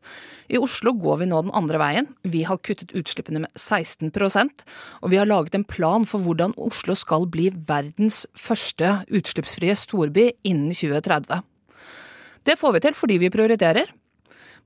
I 0.54 0.60
Oslo 0.62 0.94
går 0.94 1.24
vi 1.24 1.30
nå 1.32 1.40
den 1.48 1.56
andre 1.58 1.82
veien. 1.82 2.10
Vi 2.22 2.44
har 2.46 2.62
kuttet 2.62 2.94
utslippene 2.94 3.42
med 3.48 3.54
16% 3.58 4.62
og 5.01 5.10
vi 5.10 5.18
har 5.18 5.30
laget 5.30 5.58
en 5.58 5.66
plan 5.66 6.06
for 6.06 6.22
hvordan 6.22 6.54
Oslo 6.62 6.94
skal 6.98 7.25
bli 7.32 7.50
verdens 7.68 8.24
første 8.38 9.00
utslippsfrie 9.10 9.74
storby 9.80 10.30
innen 10.44 10.75
2030. 10.78 11.42
Det 12.46 12.58
får 12.58 12.78
vi 12.78 12.84
til 12.86 12.98
fordi 12.98 13.18
vi 13.22 13.34
prioriterer. 13.34 13.90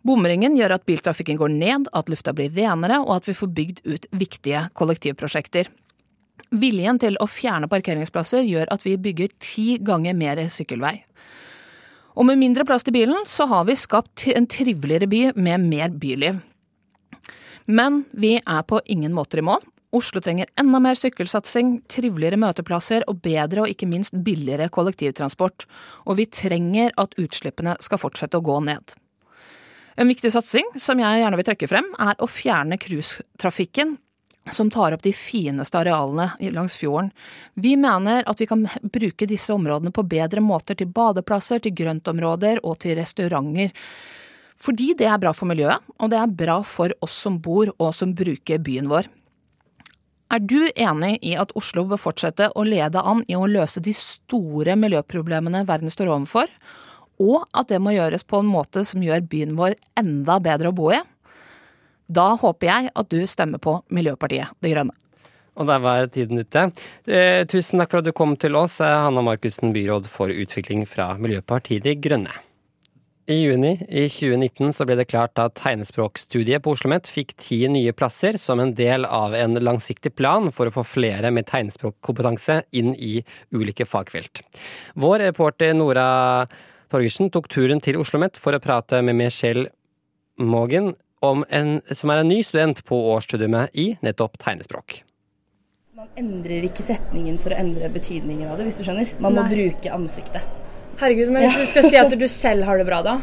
Bomringen 0.06 0.60
gjør 0.60 0.76
at 0.76 0.86
biltrafikken 0.86 1.40
går 1.40 1.56
ned, 1.56 1.88
at 1.96 2.12
lufta 2.12 2.36
blir 2.36 2.52
renere, 2.54 3.00
og 3.02 3.16
at 3.16 3.32
vi 3.32 3.34
får 3.34 3.50
bygd 3.58 3.82
ut 3.88 4.06
viktige 4.14 4.68
kollektivprosjekter. 4.78 5.72
Viljen 6.62 7.00
til 7.02 7.18
å 7.20 7.28
fjerne 7.28 7.68
parkeringsplasser 7.72 8.46
gjør 8.46 8.70
at 8.74 8.86
vi 8.86 8.96
bygger 9.02 9.34
ti 9.44 9.68
ganger 9.84 10.16
mer 10.18 10.40
sykkelvei. 10.54 10.98
Og 12.16 12.28
med 12.30 12.40
mindre 12.40 12.64
plass 12.68 12.86
til 12.88 12.96
bilen, 12.96 13.26
så 13.28 13.48
har 13.52 13.66
vi 13.68 13.76
skapt 13.76 14.28
en 14.32 14.48
triveligere 14.48 15.10
by 15.12 15.22
med 15.36 15.66
mer 15.68 15.96
byliv. 16.00 16.40
Men 17.66 18.04
vi 18.14 18.38
er 18.40 18.68
på 18.68 18.80
ingen 18.86 19.16
måter 19.16 19.42
i 19.42 19.46
mål. 19.46 19.64
Oslo 19.96 20.20
trenger 20.20 20.50
enda 20.60 20.80
mer 20.84 20.98
sykkelsatsing, 21.00 21.80
triveligere 21.92 22.40
møteplasser 22.40 23.06
og 23.10 23.22
bedre 23.24 23.64
og 23.64 23.72
ikke 23.72 23.88
minst 23.90 24.16
billigere 24.26 24.68
kollektivtransport. 24.74 25.66
Og 26.06 26.20
vi 26.20 26.28
trenger 26.28 26.96
at 27.00 27.16
utslippene 27.22 27.78
skal 27.84 28.02
fortsette 28.02 28.40
å 28.40 28.46
gå 28.46 28.60
ned. 28.68 28.96
En 29.96 30.12
viktig 30.12 30.34
satsing 30.34 30.68
som 30.80 31.00
jeg 31.00 31.22
gjerne 31.22 31.40
vil 31.40 31.48
trekke 31.48 31.70
frem, 31.72 31.88
er 32.04 32.20
å 32.20 32.28
fjerne 32.28 32.80
cruisetrafikken 32.80 33.96
som 34.52 34.70
tar 34.70 34.94
opp 34.94 35.02
de 35.02 35.14
fineste 35.14 35.80
arealene 35.80 36.30
langs 36.54 36.76
fjorden. 36.78 37.12
Vi 37.54 37.76
mener 37.78 38.24
at 38.30 38.42
vi 38.42 38.48
kan 38.50 38.68
bruke 38.84 39.26
disse 39.26 39.54
områdene 39.54 39.92
på 39.92 40.06
bedre 40.06 40.44
måter 40.44 40.78
til 40.78 40.92
badeplasser, 40.94 41.64
til 41.64 41.74
grøntområder 41.74 42.62
og 42.64 42.78
til 42.84 42.98
restauranter. 43.00 43.74
Fordi 44.62 44.94
det 44.98 45.10
er 45.10 45.20
bra 45.20 45.34
for 45.36 45.50
miljøet, 45.50 45.84
og 46.00 46.12
det 46.14 46.20
er 46.22 46.38
bra 46.44 46.62
for 46.64 46.94
oss 47.04 47.18
som 47.26 47.42
bor 47.44 47.74
og 47.76 47.92
som 47.96 48.14
bruker 48.16 48.62
byen 48.64 48.90
vår. 48.92 49.10
Er 50.34 50.42
du 50.42 50.66
enig 50.74 51.20
i 51.22 51.36
at 51.38 51.54
Oslo 51.58 51.84
bør 51.90 52.02
fortsette 52.02 52.50
å 52.58 52.64
lede 52.66 53.02
an 53.02 53.22
i 53.30 53.36
å 53.38 53.46
løse 53.50 53.82
de 53.84 53.94
store 53.94 54.74
miljøproblemene 54.80 55.66
verden 55.68 55.92
står 55.94 56.10
overfor, 56.10 56.50
og 57.22 57.46
at 57.56 57.70
det 57.70 57.80
må 57.80 57.94
gjøres 57.96 58.26
på 58.28 58.42
en 58.42 58.50
måte 58.50 58.84
som 58.88 59.04
gjør 59.06 59.24
byen 59.32 59.54
vår 59.60 59.78
enda 60.00 60.40
bedre 60.44 60.72
å 60.72 60.76
bo 60.76 60.90
i? 60.92 61.00
Da 62.08 62.36
håper 62.38 62.70
jeg 62.70 62.94
at 62.94 63.10
du 63.10 63.26
stemmer 63.30 63.62
på 63.62 63.80
Miljøpartiet 63.94 64.54
De 64.62 64.72
Grønne. 64.74 64.96
Og 65.56 65.70
der 65.70 65.80
var 65.80 66.10
tiden 66.12 66.42
ute. 66.44 66.66
Eh, 67.08 67.46
tusen 67.48 67.80
takk 67.80 67.94
for 67.94 68.04
at 68.04 68.08
du 68.10 68.12
kom 68.12 68.36
til 68.36 68.58
oss, 68.60 68.82
eh, 68.82 68.86
Hanna 69.06 69.24
Markussen, 69.24 69.72
byråd 69.72 70.10
for 70.12 70.28
utvikling 70.28 70.84
fra 70.86 71.16
Miljøpartiet 71.18 71.84
De 71.84 71.96
Grønne. 71.96 72.34
I 73.26 73.40
juni 73.42 73.72
i 73.90 74.04
2019 74.06 74.70
så 74.76 74.86
ble 74.86 75.00
det 75.00 75.08
klart 75.10 75.40
at 75.42 75.56
tegnespråkstudiet 75.58 76.62
på 76.62 76.76
Oslo 76.76 76.92
OsloMet 76.92 77.08
fikk 77.10 77.34
ti 77.42 77.58
nye 77.74 77.90
plasser 77.98 78.38
som 78.38 78.60
en 78.62 78.76
del 78.78 79.08
av 79.10 79.34
en 79.34 79.58
langsiktig 79.58 80.12
plan 80.14 80.52
for 80.54 80.70
å 80.70 80.74
få 80.76 80.84
flere 80.86 81.32
med 81.34 81.48
tegnspråkkompetanse 81.50 82.60
inn 82.78 82.94
i 82.94 83.24
ulike 83.50 83.88
fagfelt. 83.90 84.44
Vår 84.94 85.24
reporter 85.32 85.74
Nora 85.74 86.46
Torgersen 86.92 87.32
tok 87.34 87.50
turen 87.50 87.82
til 87.82 87.98
Oslo 87.98 88.20
OsloMet 88.20 88.38
for 88.38 88.54
å 88.54 88.62
prate 88.62 89.02
med 89.02 89.18
Michelle 89.18 89.72
Mogen, 90.38 90.94
en, 91.50 91.80
som 91.92 92.12
er 92.14 92.22
en 92.22 92.30
ny 92.32 92.42
student 92.46 92.82
på 92.88 93.00
årsstudiet 93.16 93.74
i 93.74 93.88
nettopp 94.06 94.38
tegnespråk. 94.42 95.00
Man 95.96 96.12
endrer 96.20 96.68
ikke 96.68 96.84
setningen 96.84 97.40
for 97.42 97.56
å 97.56 97.60
endre 97.60 97.90
betydningen 97.92 98.52
av 98.52 98.60
det, 98.60 98.68
hvis 98.68 98.82
du 98.82 98.84
skjønner. 98.88 99.14
Man 99.24 99.38
må 99.38 99.46
bruke 99.50 99.94
ansiktet. 99.96 100.44
Herregud, 101.00 101.32
men 101.32 101.48
hvis 101.48 101.58
du 101.64 101.72
skal 101.72 101.90
si 101.90 101.98
at 102.00 102.14
du 102.14 102.28
selv 102.32 102.68
har 102.68 102.80
det 102.80 102.86
bra, 102.88 103.02
da? 103.06 103.18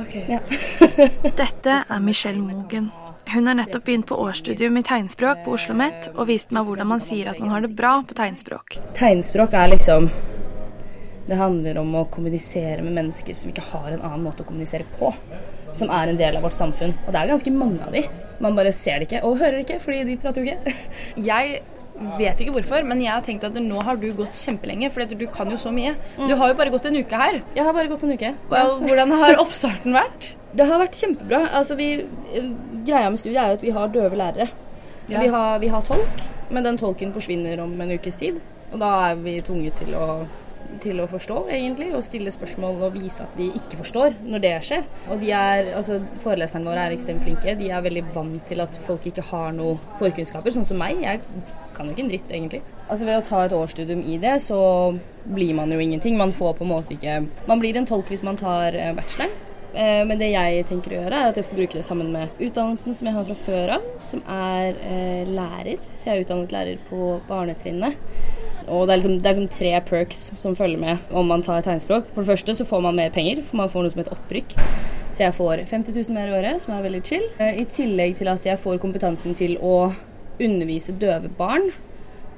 Ok. 0.00 0.16
Ja. 0.28 0.40
Dette 1.42 1.78
er 1.84 2.00
Michelle 2.00 2.40
Mogen. 2.40 2.90
Hun 3.32 3.46
har 3.46 3.54
nettopp 3.54 3.84
begynt 3.84 4.08
på 4.08 4.16
årsstudium 4.18 4.76
i 4.76 4.82
tegnspråk 4.82 5.44
på 5.44 5.54
Oslo 5.54 5.76
OsloMet 5.76 6.10
og 6.16 6.26
vist 6.28 6.50
meg 6.52 6.66
hvordan 6.66 6.90
man 6.90 7.00
sier 7.00 7.30
at 7.30 7.40
man 7.40 7.52
har 7.54 7.64
det 7.64 7.72
bra 7.78 8.00
på 8.08 8.16
tegnspråk. 8.18 8.76
Tegnspråk 8.98 9.54
er 9.56 9.70
liksom 9.72 10.10
Det 11.26 11.38
handler 11.38 11.78
om 11.82 11.92
å 12.00 12.06
kommunisere 12.10 12.82
med 12.82 12.96
mennesker 12.96 13.36
som 13.38 13.52
ikke 13.52 13.64
har 13.70 13.92
en 13.92 14.02
annen 14.02 14.24
måte 14.26 14.42
å 14.42 14.48
kommunisere 14.48 14.86
på 14.98 15.12
som 15.76 15.92
er 15.94 16.10
en 16.10 16.18
del 16.20 16.36
av 16.36 16.46
vårt 16.46 16.56
samfunn. 16.56 16.94
Og 17.06 17.12
det 17.12 17.20
er 17.20 17.30
ganske 17.32 17.52
mange 17.54 17.84
av 17.84 17.94
de. 17.94 18.02
Man 18.42 18.56
bare 18.58 18.72
ser 18.76 19.00
det 19.00 19.08
ikke 19.08 19.22
og 19.28 19.38
hører 19.40 19.58
det 19.58 19.66
ikke, 19.66 19.84
fordi 19.84 20.02
de 20.08 20.18
prater 20.20 20.42
jo 20.42 20.52
ikke. 20.52 20.74
Jeg 21.30 21.62
vet 22.18 22.40
ikke 22.40 22.54
hvorfor, 22.56 22.86
men 22.88 23.02
jeg 23.02 23.12
har 23.12 23.22
tenkt 23.22 23.44
at 23.46 23.56
nå 23.60 23.82
har 23.84 23.98
du 24.00 24.06
gått 24.16 24.34
kjempelenge, 24.40 24.88
for 24.90 25.04
du 25.06 25.26
kan 25.30 25.50
jo 25.52 25.58
så 25.60 25.70
mye. 25.74 25.92
Mm. 26.16 26.24
Du 26.30 26.34
har 26.40 26.50
jo 26.50 26.56
bare 26.58 26.72
gått 26.72 26.88
en 26.88 26.96
uke 26.96 27.20
her. 27.20 27.42
Jeg 27.54 27.66
har 27.68 27.76
bare 27.76 27.90
gått 27.92 28.06
en 28.06 28.14
uke. 28.16 28.32
Hvordan 28.48 29.12
har 29.20 29.38
oppstarten 29.44 29.94
vært? 29.94 30.32
Det 30.56 30.66
har 30.66 30.80
vært 30.82 30.98
kjempebra. 30.98 31.42
Altså, 31.60 31.76
vi, 31.78 31.90
greia 32.88 33.12
med 33.12 33.20
studiet 33.20 33.42
er 33.42 33.52
jo 33.52 33.60
at 33.60 33.66
vi 33.66 33.74
har 33.76 33.92
døve 33.92 34.18
lærere. 34.18 34.48
Ja. 35.12 35.20
Vi, 35.20 35.28
har, 35.36 35.60
vi 35.62 35.70
har 35.70 35.84
tolk, 35.86 36.24
men 36.50 36.66
den 36.66 36.80
tolken 36.80 37.12
forsvinner 37.14 37.62
om 37.62 37.76
en 37.84 37.94
ukes 37.94 38.18
tid. 38.18 38.40
Og 38.72 38.80
da 38.80 38.92
er 39.10 39.20
vi 39.20 39.36
tvunget 39.44 39.78
til 39.84 39.94
å 40.00 40.06
til 40.82 41.00
å 41.02 41.08
forstå, 41.10 41.38
egentlig, 41.52 41.90
og 41.96 42.04
stille 42.06 42.32
spørsmål 42.34 42.84
og 42.86 42.96
vise 42.96 43.24
at 43.24 43.34
vi 43.38 43.50
ikke 43.58 43.80
forstår 43.82 44.16
når 44.24 44.44
det 44.44 44.52
skjer. 44.66 44.86
Og 45.12 45.22
de 45.22 45.32
er, 45.36 45.72
altså 45.78 46.00
Foreleserne 46.22 46.68
våre 46.68 46.86
er 46.86 46.96
ekstremt 46.96 47.24
flinke. 47.26 47.56
De 47.58 47.70
er 47.70 47.84
veldig 47.84 48.04
vant 48.14 48.40
til 48.48 48.62
at 48.64 48.78
folk 48.86 49.06
ikke 49.10 49.24
har 49.32 49.52
noe 49.56 49.76
forkunnskaper, 50.00 50.54
sånn 50.54 50.68
som 50.68 50.80
meg. 50.80 51.02
Jeg 51.02 51.22
kan 51.76 51.88
jo 51.88 51.94
ikke 51.94 52.06
en 52.06 52.12
dritt, 52.12 52.32
egentlig. 52.32 52.62
Altså 52.88 53.06
Ved 53.08 53.20
å 53.20 53.24
ta 53.26 53.44
et 53.46 53.56
årsstudium 53.56 54.02
i 54.08 54.18
det, 54.22 54.36
så 54.44 54.58
blir 55.24 55.54
man 55.58 55.72
jo 55.72 55.80
ingenting. 55.80 56.18
Man 56.20 56.34
får 56.36 56.58
på 56.58 56.66
en 56.66 56.74
måte 56.74 56.96
ikke 56.96 57.22
Man 57.48 57.62
blir 57.62 57.78
en 57.78 57.88
tolk 57.88 58.10
hvis 58.12 58.24
man 58.26 58.38
tar 58.40 58.76
eh, 58.76 58.92
bacheloren. 58.96 59.32
Eh, 59.72 60.02
men 60.04 60.20
det 60.20 60.32
jeg 60.34 60.66
tenker 60.68 60.92
å 60.92 60.98
gjøre, 61.00 61.18
er 61.18 61.30
at 61.30 61.38
jeg 61.40 61.48
skal 61.48 61.62
bruke 61.62 61.78
det 61.78 61.86
sammen 61.86 62.12
med 62.12 62.42
utdannelsen 62.42 62.96
som 62.96 63.08
jeg 63.08 63.16
har 63.16 63.28
fra 63.30 63.38
før 63.46 63.74
av, 63.78 63.88
som 64.04 64.22
er 64.28 64.76
eh, 64.84 65.30
lærer. 65.30 65.80
Så 65.96 66.10
jeg 66.10 66.18
er 66.18 66.26
utdannet 66.26 66.54
lærer 66.54 66.82
på 66.90 67.16
barnetrinnet. 67.28 67.96
Og 68.68 68.86
det 68.86 68.94
er, 68.94 69.00
liksom, 69.00 69.18
det 69.22 69.30
er, 69.30 69.36
liksom, 69.38 69.52
tre 69.56 69.72
perks 69.88 70.24
som 70.40 70.56
følger 70.58 70.80
med 70.80 71.12
om 71.16 71.28
man 71.28 71.44
tar 71.44 71.64
tegnspråk. 71.64 72.10
For 72.14 72.22
det 72.22 72.32
første 72.32 72.56
så 72.58 72.66
får 72.68 72.82
man 72.86 72.98
mer 72.98 73.12
penger, 73.14 73.42
for 73.46 73.60
man 73.62 73.70
får 73.72 73.86
noe 73.86 73.94
som 73.94 74.02
heter 74.02 74.16
opprykk. 74.16 74.56
Så 75.12 75.26
jeg 75.26 75.36
får 75.36 75.64
50 75.68 75.96
000 75.98 76.16
mer 76.16 76.30
i 76.30 76.36
året, 76.38 76.62
som 76.64 76.74
er 76.74 76.84
veldig 76.86 77.02
chill. 77.04 77.24
Eh, 77.38 77.60
I 77.62 77.68
tillegg 77.68 78.16
til 78.20 78.32
at 78.32 78.46
jeg 78.48 78.60
får 78.62 78.80
kompetansen 78.82 79.36
til 79.36 79.58
å 79.60 79.92
undervise 80.40 80.94
døve 80.96 81.30
barn. 81.38 81.68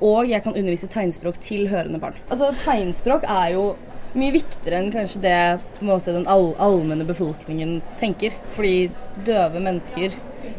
Og 0.04 0.28
jeg 0.28 0.43
kan 0.43 0.57
undervise 0.57 0.90
tegnspråk 0.90 1.38
til 1.45 1.69
hørende 1.71 2.00
barn. 2.02 2.16
Altså 2.28 2.50
Tegnspråk 2.64 3.28
er 3.31 3.54
jo 3.54 3.69
mye 4.14 4.35
viktigere 4.35 4.78
enn 4.78 4.93
kanskje 4.95 5.23
det 5.23 5.38
måte, 5.87 6.12
den 6.14 6.28
all 6.31 6.52
allmenne 6.62 7.07
befolkningen 7.07 7.78
tenker. 8.02 8.35
Fordi 8.57 8.90
døve 9.26 9.62
mennesker 9.62 10.14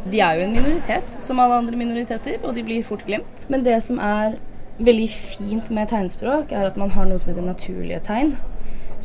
de 0.05 0.21
er 0.21 0.39
jo 0.39 0.47
en 0.47 0.55
minoritet, 0.55 1.07
som 1.25 1.39
alle 1.41 1.59
andre 1.61 1.77
minoriteter, 1.77 2.39
og 2.43 2.55
de 2.55 2.63
blir 2.65 2.85
fort 2.85 3.05
glemt. 3.05 3.45
Men 3.51 3.65
det 3.65 3.77
som 3.85 3.99
er 4.01 4.37
veldig 4.77 5.07
fint 5.09 5.71
med 5.75 5.89
tegnspråk, 5.91 6.51
er 6.51 6.69
at 6.69 6.79
man 6.79 6.91
har 6.95 7.07
noe 7.07 7.21
som 7.21 7.31
heter 7.31 7.45
naturlige 7.45 8.01
tegn. 8.07 8.35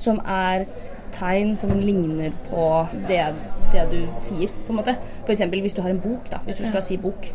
Som 0.00 0.20
er 0.24 0.66
tegn 1.14 1.54
som 1.58 1.72
ligner 1.80 2.34
på 2.48 2.66
det, 3.08 3.22
det 3.74 3.86
du 3.92 4.00
sier, 4.26 4.50
på 4.66 4.74
en 4.74 4.80
måte. 4.80 4.96
F.eks. 5.26 5.46
hvis 5.52 5.76
du 5.76 5.82
har 5.84 5.94
en 5.94 6.02
bok, 6.02 6.28
da. 6.30 6.42
Hvis 6.46 6.60
du 6.60 6.68
skal 6.68 6.84
si 6.86 6.98
bok. 7.00 7.30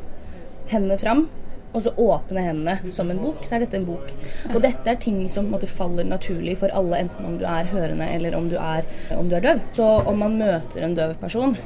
Hendene 0.72 0.98
fram, 1.00 1.28
og 1.76 1.84
så 1.84 1.92
åpne 2.00 2.44
hendene 2.46 2.92
som 2.94 3.10
en 3.12 3.20
bok, 3.20 3.44
så 3.46 3.58
er 3.58 3.66
dette 3.66 3.78
en 3.78 3.88
bok. 3.88 4.12
Og 4.54 4.62
dette 4.64 4.92
er 4.92 5.00
ting 5.02 5.20
som 5.32 5.50
måte, 5.52 5.68
faller 5.68 6.08
naturlig 6.08 6.58
for 6.62 6.74
alle, 6.76 7.04
enten 7.04 7.28
om 7.28 7.40
du 7.40 7.46
er 7.50 7.72
hørende 7.72 8.08
eller 8.16 8.38
om 8.38 8.48
du 8.52 8.56
er, 8.62 8.88
om 9.16 9.30
du 9.30 9.36
er 9.38 9.44
døv. 9.44 9.64
Så 9.76 9.90
om 10.08 10.22
man 10.24 10.38
møter 10.40 10.86
en 10.86 10.96
døv 10.98 11.18
person 11.22 11.58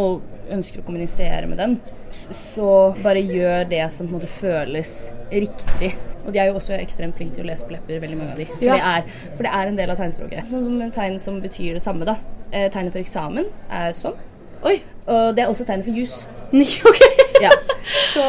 og 0.00 0.22
ønsker 0.52 0.80
å 0.80 0.86
kommunisere 0.86 1.48
med 1.50 1.60
den, 1.60 1.76
så 2.14 2.70
bare 3.02 3.22
gjør 3.24 3.68
det 3.70 3.82
som 3.92 4.08
på 4.08 4.14
en 4.14 4.18
måte 4.20 4.30
føles 4.30 4.94
riktig. 5.32 5.92
Og 6.22 6.34
de 6.34 6.38
er 6.38 6.50
jo 6.50 6.58
også 6.60 6.76
ekstremt 6.78 7.16
flinke 7.18 7.34
til 7.38 7.46
å 7.46 7.48
lese 7.50 7.66
på 7.66 7.74
lepper, 7.74 7.98
veldig 8.02 8.18
mange 8.18 8.34
av 8.34 8.42
de. 8.42 8.46
For, 8.52 8.66
ja. 8.68 8.76
det, 8.76 8.92
er, 8.92 9.32
for 9.32 9.46
det 9.46 9.54
er 9.58 9.70
en 9.70 9.80
del 9.80 9.94
av 9.94 9.98
tegnspråket. 9.98 10.52
Sånn 10.52 10.68
som 10.68 10.84
en 10.84 10.94
tegn 10.94 11.18
som 11.24 11.40
betyr 11.42 11.78
det 11.78 11.82
samme, 11.82 12.06
da. 12.08 12.16
Eh, 12.52 12.68
tegnet 12.70 12.94
for 12.94 13.02
eksamen 13.02 13.48
er 13.72 13.96
sånn. 13.98 14.20
Oi! 14.68 14.76
Og 15.10 15.34
det 15.34 15.42
er 15.42 15.50
også 15.50 15.66
tegnet 15.66 15.88
for 15.88 15.98
jus. 15.98 16.14
ok. 16.92 17.04
ja. 17.42 17.50
Så 18.12 18.26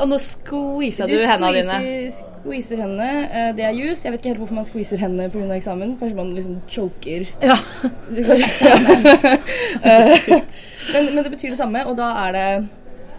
og 0.00 0.08
nå 0.08 0.16
squeeza 0.22 1.04
du, 1.04 1.12
du 1.12 1.26
hendene 1.28 1.60
dine. 1.60 1.78
Du 1.84 2.14
squeezer 2.16 2.80
hendene. 2.80 3.50
Det 3.56 3.66
er 3.68 3.76
jus. 3.76 4.04
Jeg 4.04 4.14
vet 4.14 4.22
ikke 4.22 4.30
helt 4.32 4.40
hvorfor 4.40 4.56
man 4.56 4.68
squeezer 4.68 5.00
hendene 5.02 5.28
pga. 5.32 5.48
eksamen. 5.58 5.96
Kanskje 6.00 6.16
man 6.16 6.30
liksom 6.36 6.60
choker. 6.70 7.28
Ja. 7.44 7.58
Eh, 9.80 10.92
men, 10.92 11.14
men, 11.14 11.24
det 11.24 11.30
betyr 11.30 11.52
det 11.52 11.58
samme, 11.58 11.84
og 11.86 11.94
da 11.98 12.08
er 12.24 12.32
det 12.34 12.46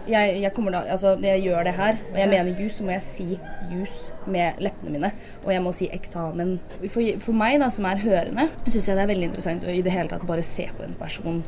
jeg, 0.08 0.42
jeg, 0.42 0.52
da, 0.74 0.82
altså, 0.94 1.14
jeg 1.22 1.42
gjør 1.44 1.66
det 1.66 1.74
her, 1.76 1.98
og 2.10 2.18
jeg 2.18 2.30
mener 2.32 2.60
jus, 2.60 2.76
så 2.78 2.86
må 2.86 2.94
jeg 2.94 3.06
si 3.06 3.26
jus 3.70 4.04
med 4.26 4.60
leppene 4.62 4.94
mine. 4.96 5.10
Og 5.44 5.52
jeg 5.54 5.64
må 5.64 5.72
si 5.76 5.88
eksamen. 5.92 6.54
For, 6.84 7.02
for 7.22 7.38
meg, 7.38 7.58
da, 7.62 7.70
som 7.74 7.88
er 7.88 8.02
hørende, 8.02 8.48
syns 8.66 8.88
jeg 8.88 8.98
det 8.98 9.04
er 9.04 9.12
veldig 9.12 9.28
interessant 9.30 9.66
å 9.66 9.74
i 9.74 9.82
det 9.84 9.94
hele 9.94 10.12
tatt 10.12 10.26
bare 10.28 10.46
se 10.46 10.68
på 10.76 10.86
en 10.86 10.96
person 11.00 11.42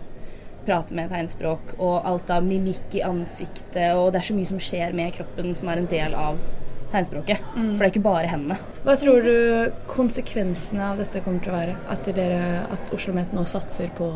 prate 0.64 0.96
med 0.96 1.11
tegnspråk, 1.12 1.75
og 1.76 2.06
alt 2.08 2.30
av 2.32 2.44
mimikk 2.46 2.94
i 2.96 3.02
ansiktet, 3.04 3.90
og 3.92 4.12
det 4.14 4.23
er 4.23 4.28
så 4.30 4.37
mye 4.37 4.49
som 4.49 4.62
skjer 4.62 4.94
med 4.96 5.12
kroppen 5.16 5.52
som 5.58 5.68
er 5.68 5.82
en 5.82 5.90
del 5.90 6.14
av 6.16 6.38
tegnspråket. 6.94 7.42
Mm. 7.56 7.75
For 7.75 7.82
det 7.82 7.88
er 7.88 7.92
ikke 7.92 8.06
bare 8.06 8.30
hendene. 8.30 8.56
Hva 8.84 8.94
tror 9.00 9.26
du 9.26 9.34
konsekvensene 9.90 10.92
av 10.92 11.02
dette 11.02 11.23
kommer 11.25 11.44
til 11.44 11.52
å 11.52 11.58
være? 11.58 11.76
At, 11.92 12.08
dere, 12.16 12.40
at 12.73 12.94
Oslo 12.96 13.16
Met 13.16 13.34
nå 13.37 13.44
satser 13.50 13.92
på 13.99 14.14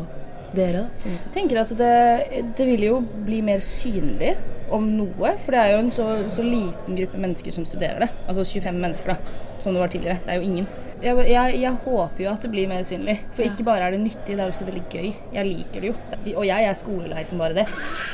dere? 0.55 0.85
Da, 1.03 1.11
jeg 1.13 1.33
tenker 1.35 1.61
at 1.63 1.73
det, 1.79 2.43
det 2.57 2.67
vil 2.67 2.85
jo 2.89 3.01
bli 3.25 3.41
mer 3.45 3.63
synlig 3.63 4.35
om 4.73 4.85
noe. 4.97 5.33
For 5.43 5.55
det 5.55 5.61
er 5.61 5.73
jo 5.73 5.81
en 5.83 5.91
så, 5.93 6.07
så, 6.33 6.45
liten 6.45 6.99
gruppe 6.99 7.21
mennesker 7.21 7.55
som 7.55 7.67
studerer 7.67 8.05
det. 8.05 8.11
Altså 8.27 8.45
25 8.45 8.79
mennesker, 8.83 9.15
da, 9.15 9.41
som 9.63 9.75
det 9.75 9.83
var 9.83 9.93
tidligere. 9.93 10.21
Det 10.25 10.35
er 10.35 10.41
jo 10.41 10.49
ingen. 10.51 10.69
Jeg, 10.99 11.15
jeg, 11.29 11.59
jeg 11.61 11.77
håper 11.85 12.23
jo 12.25 12.29
at 12.33 12.43
det 12.43 12.49
blir 12.51 12.67
mer 12.67 12.83
synlig. 12.83 13.15
For 13.31 13.45
ikke 13.47 13.63
bare 13.67 13.87
er 13.87 13.95
det 13.95 14.01
nyttig, 14.03 14.33
det 14.35 14.43
er 14.43 14.51
også 14.51 14.67
veldig 14.67 14.83
gøy. 14.91 15.07
Jeg 15.35 15.47
liker 15.47 15.79
det 15.79 15.91
jo. 15.91 15.95
Og 16.33 16.43
jeg 16.47 16.67
er 16.67 16.75
skolelei 16.75 17.23
som 17.27 17.39
bare 17.39 17.55
det. 17.61 17.65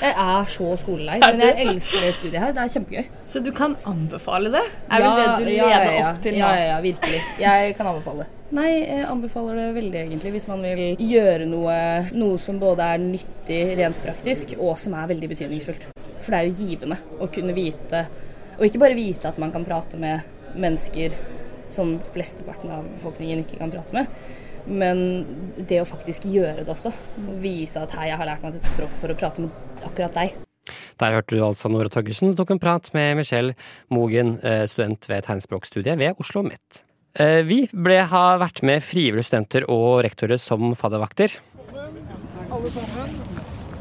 Jeg 0.03 0.13
er 0.13 0.51
så 0.53 0.69
skolelei. 0.83 1.17
Men 1.23 1.41
jeg 1.47 1.65
elsker 1.65 2.05
det 2.05 2.13
studiet 2.19 2.39
her. 2.43 2.53
Det 2.53 2.61
er 2.61 2.73
kjempegøy. 2.75 3.09
Så 3.25 3.41
du 3.41 3.49
kan 3.55 3.73
anbefale 3.89 4.53
det? 4.53 4.63
Er 4.91 5.01
ja, 5.01 5.15
det 5.17 5.27
du 5.33 5.49
leder 5.49 5.73
ja, 5.73 5.81
ja, 5.97 6.07
opp 6.11 6.21
til 6.21 6.37
nå? 6.37 6.45
Ja, 6.45 6.69
ja, 6.69 6.79
virkelig. 6.85 7.21
Jeg 7.41 7.75
kan 7.79 7.89
anbefale. 7.89 8.27
det. 8.27 8.31
Nei, 8.55 8.69
jeg 8.69 9.05
anbefaler 9.09 9.57
det 9.57 9.69
veldig, 9.79 10.01
egentlig. 10.05 10.35
Hvis 10.37 10.47
man 10.51 10.61
vil 10.61 11.01
gjøre 11.01 11.49
noe, 11.49 11.77
noe 12.13 12.37
som 12.41 12.61
både 12.61 12.85
er 12.93 13.01
nyttig 13.01 13.63
rent 13.81 13.97
praktisk, 14.05 14.53
og 14.59 14.77
som 14.79 14.93
er 14.99 15.09
veldig 15.09 15.31
betydningsfullt. 15.33 15.89
For 16.21 16.29
det 16.29 16.37
er 16.37 16.51
jo 16.51 16.69
givende 16.69 17.01
å 17.17 17.29
kunne 17.33 17.57
vite, 17.57 18.05
og 18.59 18.67
ikke 18.69 18.81
bare 18.85 18.97
vite 18.97 19.33
at 19.33 19.41
man 19.41 19.51
kan 19.53 19.65
prate 19.65 19.97
med 19.99 20.55
mennesker 20.55 21.17
som 21.75 21.97
flesteparten 22.15 22.73
av 22.73 22.87
befolkningen 22.97 23.43
ikke 23.43 23.59
kan 23.61 23.73
prate 23.73 23.95
med, 23.97 24.09
men 24.65 25.03
det 25.69 25.81
å 25.83 25.89
faktisk 25.89 26.25
gjøre 26.31 26.63
det 26.63 26.73
også. 26.73 26.93
Vise 27.43 27.83
at 27.83 27.93
hei, 27.99 28.09
jeg 28.09 28.19
har 28.21 28.31
lært 28.31 28.45
meg 28.45 28.57
dette 28.57 28.71
språket 28.73 29.03
for 29.03 29.13
å 29.13 29.19
prate 29.19 29.45
med 29.45 29.85
akkurat 29.85 30.17
deg. 30.17 30.41
Der 30.97 31.13
hørte 31.13 31.35
du 31.35 31.43
altså 31.45 31.69
Nora 31.69 31.91
Torgersen 31.93 32.33
tok 32.37 32.55
en 32.55 32.61
prat 32.61 32.87
med 32.95 33.19
Michelle 33.19 33.53
Mogen, 33.93 34.39
eh, 34.41 34.65
student 34.71 35.05
ved 35.11 35.27
tegnspråkstudiet 35.27 35.99
ved 35.99 36.15
Oslo 36.17 36.41
OsloMet. 36.41 36.83
Eh, 37.15 37.43
vi 37.47 37.61
ble, 37.71 38.01
har 38.11 38.39
vært 38.41 38.63
med 38.63 38.83
frivillige 38.83 39.29
studenter 39.29 39.67
og 39.71 40.03
rektorer 40.03 40.39
som 40.41 40.73
faddervakter. 40.75 41.37
Alle 42.55 42.71
sammen, 42.71 43.15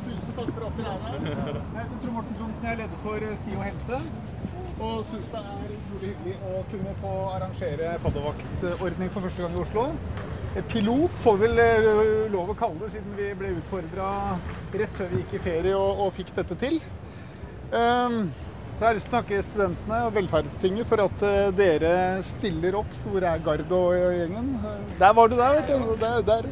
tusen 0.04 0.36
takk 0.36 0.52
for 0.52 0.68
at 0.68 0.78
dere 0.78 0.92
er 0.92 1.00
her. 1.08 1.18
Jeg 1.24 1.80
heter 1.80 1.98
Trond 2.04 2.14
Morten 2.18 2.38
Trondsen, 2.38 2.62
jeg 2.64 2.72
er 2.76 2.80
leder 2.84 3.02
for 3.02 3.26
eh, 3.26 3.36
SIO 3.40 3.64
helse. 3.64 4.33
Og 4.82 5.04
syns 5.06 5.28
det 5.30 5.40
er 5.40 5.66
utrolig 5.70 6.08
hyggelig 6.10 6.36
å 6.50 6.62
kunne 6.70 6.94
få 6.98 7.10
arrangere 7.30 7.92
faddervaktordning 8.02 9.12
for 9.14 9.26
første 9.28 9.44
gang 9.44 9.54
i 9.54 9.60
Oslo. 9.62 9.84
Pilot 10.70 11.20
får 11.22 11.38
vel 11.40 11.60
eh, 11.62 11.86
lov 12.30 12.50
å 12.52 12.56
kalle 12.58 12.80
det, 12.82 12.92
siden 12.94 13.14
vi 13.18 13.28
ble 13.38 13.52
utfordra 13.58 14.08
rett 14.74 14.98
før 14.98 15.10
vi 15.10 15.22
gikk 15.22 15.36
i 15.38 15.42
ferie 15.46 15.76
og, 15.78 16.02
og 16.04 16.12
fikk 16.14 16.34
dette 16.36 16.58
til. 16.58 16.80
Um, 17.74 18.28
så 18.74 18.82
jeg 18.82 18.86
har 18.86 18.98
lyst 18.98 19.08
til 19.08 19.14
å 19.14 19.20
takke 19.20 19.40
studentene 19.46 20.02
og 20.08 20.14
Velferdstinget 20.14 20.90
for 20.90 21.02
at 21.04 21.24
uh, 21.26 21.48
dere 21.54 21.94
stiller 22.26 22.78
opp. 22.78 22.92
Hvor 23.06 23.26
er 23.30 23.42
Gard 23.46 23.74
og 23.78 23.94
gjengen? 23.94 24.52
Der 24.98 25.16
var 25.18 25.30
du 25.30 25.38
der, 25.38 25.58
vet 25.60 25.70
du. 25.70 25.96
Der, 26.02 26.20
der. 26.26 26.50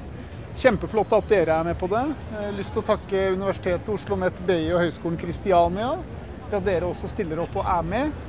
Kjempeflott 0.62 1.14
at 1.18 1.30
dere 1.30 1.58
er 1.58 1.66
med 1.66 1.78
på 1.80 1.90
det. 1.90 2.04
Jeg 2.30 2.38
har 2.38 2.58
lyst 2.58 2.74
til 2.74 2.82
å 2.82 2.88
takke 2.92 3.28
Universitetet 3.34 3.86
Oslo 3.86 4.14
OsloMet 4.14 4.42
BI 4.46 4.60
og 4.70 4.82
Høgskolen 4.84 5.18
Kristiania 5.18 5.94
for 6.52 6.60
at 6.60 6.68
dere 6.68 6.90
også 6.90 7.08
stiller 7.08 7.40
opp 7.40 7.56
og 7.56 7.64
er 7.64 7.88
med. 7.88 8.20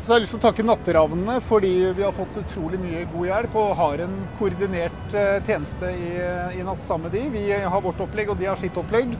Så 0.00 0.14
jeg 0.14 0.14
har 0.14 0.22
lyst 0.24 0.32
til 0.32 0.40
å 0.40 0.44
takke 0.46 0.64
Natteravnene 0.64 1.34
fordi 1.44 1.72
vi 1.96 2.04
har 2.04 2.14
fått 2.16 2.38
utrolig 2.40 2.78
mye 2.80 3.02
god 3.12 3.26
hjelp 3.28 3.56
og 3.60 3.74
har 3.80 4.02
en 4.06 4.14
koordinert 4.38 5.16
eh, 5.16 5.42
tjeneste 5.44 5.90
i, 5.92 6.14
i 6.56 6.64
natt 6.64 6.86
sammen 6.88 7.08
med 7.08 7.16
de. 7.16 7.26
Vi 7.34 7.44
har 7.52 7.84
vårt 7.84 8.00
opplegg, 8.00 8.32
og 8.32 8.40
de 8.40 8.48
har 8.48 8.60
sitt 8.60 8.76
opplegg. 8.80 9.12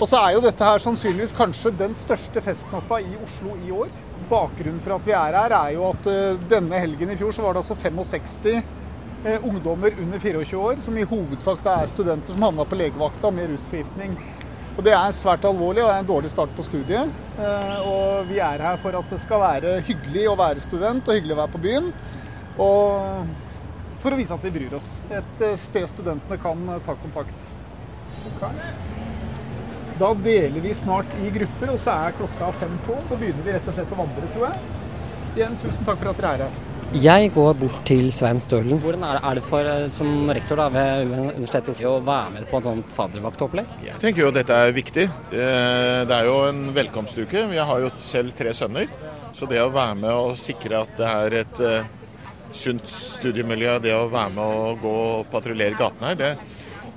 Og 0.00 0.06
så 0.08 0.20
er 0.22 0.36
jo 0.36 0.44
dette 0.44 0.64
her 0.64 0.80
sannsynligvis 0.80 1.34
kanskje 1.36 1.74
den 1.76 1.96
største 1.98 2.42
festnatta 2.42 3.00
i 3.02 3.18
Oslo 3.20 3.56
i 3.58 3.74
år. 3.74 3.90
Bakgrunnen 4.30 4.80
for 4.84 4.96
at 4.96 5.08
vi 5.08 5.16
er 5.18 5.36
her, 5.36 5.54
er 5.58 5.74
jo 5.74 5.88
at 5.90 6.06
uh, 6.08 6.38
denne 6.48 6.78
helgen 6.80 7.10
i 7.12 7.18
fjor 7.20 7.34
så 7.36 7.44
var 7.44 7.56
det 7.56 7.64
altså 7.64 7.76
65 7.76 8.62
uh, 9.26 9.48
ungdommer 9.50 9.98
under 10.00 10.22
24 10.22 10.62
år 10.62 10.80
som 10.86 10.96
i 10.96 11.04
hovedsak 11.10 11.66
er 11.74 11.90
studenter 11.90 12.32
som 12.32 12.46
havna 12.46 12.64
på 12.64 12.78
legevakta 12.80 13.34
med 13.34 13.50
rusforgiftning. 13.52 14.14
Og 14.80 14.84
Det 14.86 14.94
er 14.96 15.10
svært 15.12 15.42
alvorlig 15.44 15.82
og 15.84 15.90
er 15.92 15.98
en 16.00 16.06
dårlig 16.08 16.30
start 16.32 16.54
på 16.56 16.64
studiet. 16.64 17.10
Eh, 17.36 17.80
og 17.84 18.30
vi 18.30 18.38
er 18.40 18.62
her 18.64 18.78
for 18.80 18.96
at 18.96 19.10
det 19.12 19.18
skal 19.20 19.42
være 19.42 19.74
hyggelig 19.84 20.22
å 20.30 20.38
være 20.40 20.62
student 20.64 21.04
og 21.04 21.18
hyggelig 21.18 21.34
å 21.34 21.40
være 21.42 21.52
på 21.52 21.60
byen. 21.66 21.90
Og 22.64 23.26
for 24.00 24.16
å 24.16 24.20
vise 24.22 24.32
at 24.32 24.46
vi 24.48 24.54
bryr 24.54 24.78
oss. 24.78 24.88
Et 25.12 25.44
eh, 25.44 25.52
sted 25.60 25.84
studentene 25.90 26.40
kan 26.40 26.64
eh, 26.72 26.80
ta 26.86 26.96
kontakt. 27.02 27.50
Okay. 28.30 28.72
Da 30.00 30.14
deler 30.24 30.64
vi 30.64 30.72
snart 30.72 31.12
i 31.20 31.28
grupper, 31.36 31.74
og 31.74 31.84
så 31.84 31.98
er 31.98 32.16
klokka 32.16 32.48
fem 32.62 32.80
på. 32.88 32.96
Så 33.10 33.20
begynner 33.20 33.44
vi 33.44 33.58
rett 33.58 33.68
og 33.68 33.76
slett 33.76 33.92
å 33.92 34.00
vandre, 34.00 34.32
tror 34.32 34.48
jeg. 34.48 34.64
Igjen, 35.34 35.60
tusen 35.60 35.84
takk 35.84 36.00
for 36.00 36.14
at 36.14 36.24
dere 36.24 36.32
er 36.38 36.46
her. 36.48 36.69
Jeg 36.90 37.28
går 37.30 37.52
bort 37.54 37.84
til 37.86 38.08
Svein 38.10 38.40
Stølen. 38.42 38.80
Hvordan 38.82 39.04
er 39.06 39.12
det, 39.14 39.20
er 39.22 39.34
det 39.38 39.42
for, 39.46 39.62
eh, 39.62 39.90
som 39.94 40.30
rektor 40.34 40.58
da, 40.58 40.64
ved 40.74 41.04
Universitetet 41.06 41.68
i 41.68 41.72
Oslo 41.76 41.90
å 41.92 42.00
være 42.02 42.30
med 42.34 42.46
på 42.50 42.58
et 42.58 42.64
sånt 42.66 42.94
faddervaktopplegg? 42.96 43.74
Jeg 43.86 44.00
tenker 44.02 44.24
jo 44.24 44.30
at 44.32 44.38
dette 44.40 44.56
er 44.58 44.72
viktig. 44.74 45.04
Eh, 45.30 46.00
det 46.10 46.16
er 46.16 46.26
jo 46.26 46.40
en 46.48 46.64
velkomstuke. 46.74 47.44
Jeg 47.54 47.66
har 47.68 47.84
jo 47.84 47.92
selv 47.94 48.34
tre 48.34 48.50
sønner. 48.58 48.90
Så 49.38 49.46
det 49.46 49.60
å 49.62 49.70
være 49.70 50.00
med 50.00 50.10
og 50.10 50.34
sikre 50.40 50.80
at 50.82 50.98
det 50.98 51.06
er 51.06 51.36
et 51.44 51.60
uh, 51.62 51.84
sunt 52.58 52.82
studiemiljø, 52.90 53.76
det 53.84 53.92
å 53.94 54.08
være 54.10 54.32
med 54.34 54.42
og 54.42 54.82
gå 54.82 54.94
og 55.04 55.28
patruljere 55.30 55.78
gatene 55.78 56.10
her, 56.10 56.18
det, 56.18 56.32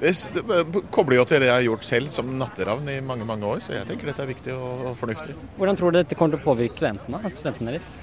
det, 0.01 0.41
det, 0.49 0.81
kobler 0.89 1.19
jo 1.19 1.27
til 1.29 1.43
det 1.43 1.51
jeg 1.51 1.59
har 1.59 1.67
gjort 1.67 1.85
selv 1.85 2.09
som 2.15 2.33
natteravn 2.39 2.89
i 2.89 2.97
mange 3.05 3.29
mange 3.29 3.45
år. 3.45 3.61
Så 3.61 3.77
jeg 3.77 3.85
tenker 3.91 4.09
dette 4.09 4.25
er 4.25 4.33
viktig 4.33 4.57
og, 4.57 4.89
og 4.89 4.97
fornuftig. 4.97 5.37
Hvordan 5.61 5.77
tror 5.77 5.93
du 5.93 5.99
dette 6.01 6.17
kommer 6.17 6.33
til 6.33 6.41
å 6.41 6.47
påvirke 6.49 6.81
studentene, 6.81 7.21
studentene 7.37 7.75
deres? 7.75 7.93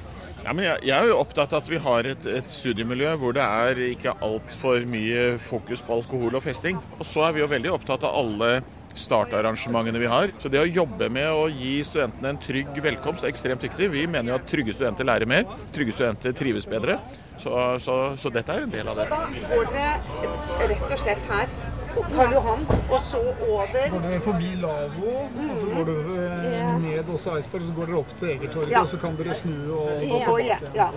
Ja, 0.41 0.55
jeg, 0.57 0.77
jeg, 0.89 0.97
er 0.97 1.11
jo 1.11 1.21
opptatt 1.21 1.53
av 1.53 1.61
at 1.61 1.71
vi 1.71 1.79
har 1.85 2.07
et, 2.09 2.27
et 2.41 2.51
studiemiljø 2.51 3.13
hvor 3.21 3.35
det 3.37 3.45
er 3.45 3.81
ikke 3.91 4.17
altfor 4.25 4.87
mye 4.89 5.35
fokus 5.45 5.83
på 5.85 5.99
alkohol 6.01 6.39
og 6.39 6.45
festing. 6.45 6.81
Og 6.99 7.05
så 7.07 7.27
er 7.27 7.37
vi 7.37 7.43
jo 7.43 7.51
veldig 7.51 7.75
opptatt 7.77 8.07
av 8.09 8.17
alle 8.23 8.53
startarrangementene 8.99 10.01
vi 10.03 10.09
har. 10.11 10.33
Så 10.41 10.51
det 10.53 10.63
å 10.63 10.69
jobbe 10.69 11.11
med 11.13 11.29
å 11.31 11.47
gi 11.53 11.79
studentene 11.87 12.33
en 12.33 12.41
trygg 12.43 12.81
velkomst 12.83 13.25
er 13.25 13.33
ekstremt 13.33 13.65
viktig. 13.69 13.91
Vi 13.93 14.07
mener 14.11 14.33
jo 14.33 14.39
at 14.41 14.49
trygge 14.51 14.75
studenter 14.75 15.09
lærer 15.09 15.31
mer, 15.31 15.45
trygge 15.75 15.95
studenter 15.95 16.35
trives 16.37 16.69
bedre. 16.71 16.99
Så, 17.41 17.53
så, 17.85 18.01
så 18.21 18.33
dette 18.33 18.57
er 18.57 18.67
en 18.67 18.73
del 18.73 18.91
av 18.91 18.99
det. 18.99 19.07
Så 19.09 19.21
da 19.21 19.53
går 19.55 19.71
dere 19.77 20.73
rett 20.73 20.89
og 20.89 21.05
slett 21.05 21.31
her 21.31 21.70
Karl 21.91 22.35
Johan, 22.35 22.63
og 22.91 23.01
så 23.03 23.21
over 23.23 23.89
Går 23.93 24.05
dere 24.05 24.21
forbi 24.25 24.51
lavvo, 24.61 25.15
og 25.25 25.57
så 25.59 25.71
går 25.73 25.89
dere 25.89 26.29
eh, 26.51 26.71
ned 26.85 27.11
også 27.15 27.35
Eidsberg, 27.37 27.65
og 27.65 27.69
så 27.71 27.77
går 27.79 27.91
dere 27.91 27.99
opp 28.01 28.15
til 28.21 28.33
Egertorget, 28.35 28.75
ja. 28.75 28.83
og 28.85 28.93
så 28.93 29.01
kan 29.03 29.19
dere 29.19 29.37
snu 29.39 29.57
og 29.75 30.05
gå 30.05 30.21
tilbake. 30.25 30.71
Ja. 30.79 30.89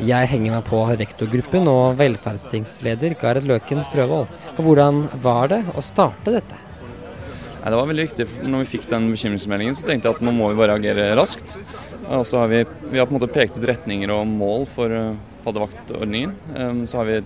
Jeg 0.00 0.30
henger 0.32 0.56
meg 0.56 0.64
på 0.68 0.80
rektorgruppen 1.02 1.68
og 1.68 1.98
velferdstingsleder 2.00 3.16
Gard 3.20 3.44
Løken 3.48 3.84
Frøvold. 3.92 4.32
For 4.56 4.64
hvordan 4.64 5.06
var 5.24 5.52
det 5.52 5.62
å 5.74 5.84
starte 5.84 6.38
dette? 6.38 6.60
Ja, 7.60 7.68
det 7.68 7.76
var 7.76 7.90
veldig 7.90 8.06
viktig. 8.06 8.26
Når 8.48 8.62
vi 8.64 8.70
fikk 8.78 8.86
den 8.88 9.10
bekymringsmeldingen, 9.12 9.76
så 9.76 9.84
tenkte 9.84 10.08
jeg 10.08 10.16
at 10.16 10.24
nå 10.24 10.32
må 10.32 10.48
vi 10.48 10.60
bare 10.62 10.78
agere 10.80 11.10
raskt. 11.18 11.58
Og 12.08 12.24
så 12.26 12.40
har 12.40 12.48
vi, 12.48 12.62
vi 12.88 12.98
har 12.98 13.06
på 13.06 13.12
en 13.12 13.18
måte 13.18 13.28
pekt 13.32 13.58
ut 13.60 13.66
retninger 13.68 14.10
og 14.14 14.24
mål 14.30 14.64
for 14.72 14.90
uh, 14.90 15.18
faddervaktordningen. 15.44 16.32
Um, 16.56 16.80
så 16.88 17.02
har 17.02 17.10
vi 17.10 17.18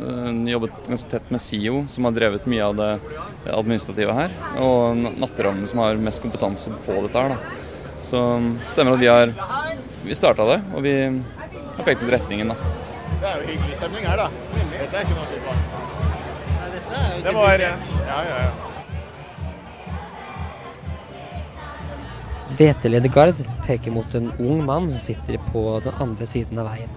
Eh, 0.00 0.50
Jobbet 0.52 0.70
ganske 0.88 1.10
tett 1.10 1.30
med 1.30 1.40
SIO, 1.40 1.86
som 1.90 2.04
har 2.04 2.12
drevet 2.12 2.46
mye 2.46 2.64
av 2.64 2.76
det 2.76 3.00
administrative 3.52 4.12
her. 4.14 4.30
Og 4.58 4.96
Na- 4.96 5.66
som 5.66 5.78
har 5.78 5.94
mest 5.96 6.22
kompetanse 6.22 6.70
på 6.86 7.02
dette 7.02 7.18
her. 7.18 7.28
Da. 7.28 7.36
Så 8.02 8.18
det 8.58 8.68
stemmer 8.70 8.92
at 8.94 9.00
vi 9.00 9.06
har 9.06 9.32
vi 10.04 10.14
starta 10.14 10.44
det, 10.46 10.62
og 10.74 10.82
vi 10.82 10.92
har 11.76 11.84
pekt 11.84 12.02
ut 12.02 12.10
retningen. 12.12 12.48
da. 12.48 12.54
Det 13.20 13.26
er 13.26 13.40
jo 13.40 13.46
hyggelig 13.48 13.76
stemning 13.76 14.04
her, 14.06 14.16
da. 14.16 14.28
Dette 14.78 14.96
er 14.96 15.04
ikke 15.04 15.16
noe 15.16 15.24
å 15.24 15.28
si 15.28 15.38
på. 15.42 15.52
Det 17.24 17.34
var 17.34 17.58
ja, 17.58 17.74
Ja, 18.06 18.22
ja, 18.24 18.36
ja. 18.44 18.50
Hveteleder 22.58 23.08
Gard 23.12 23.34
peker 23.66 23.90
mot 23.90 24.14
en 24.14 24.32
ung 24.38 24.64
mann 24.64 24.90
som 24.90 25.00
sitter 25.00 25.38
på 25.52 25.80
den 25.84 25.94
andre 26.00 26.26
siden 26.26 26.58
av 26.58 26.70
veien. 26.70 26.88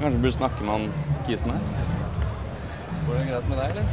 Kanskje 0.00 0.22
burde 0.22 0.32
snakke 0.38 0.64
med 0.64 0.72
han 0.72 0.92
kisen 1.26 1.50
her? 1.50 1.91
Går 3.12 3.18
det 3.20 3.24
greit 3.28 3.48
med 3.48 3.58
deg, 3.58 3.70
eller? 3.70 3.84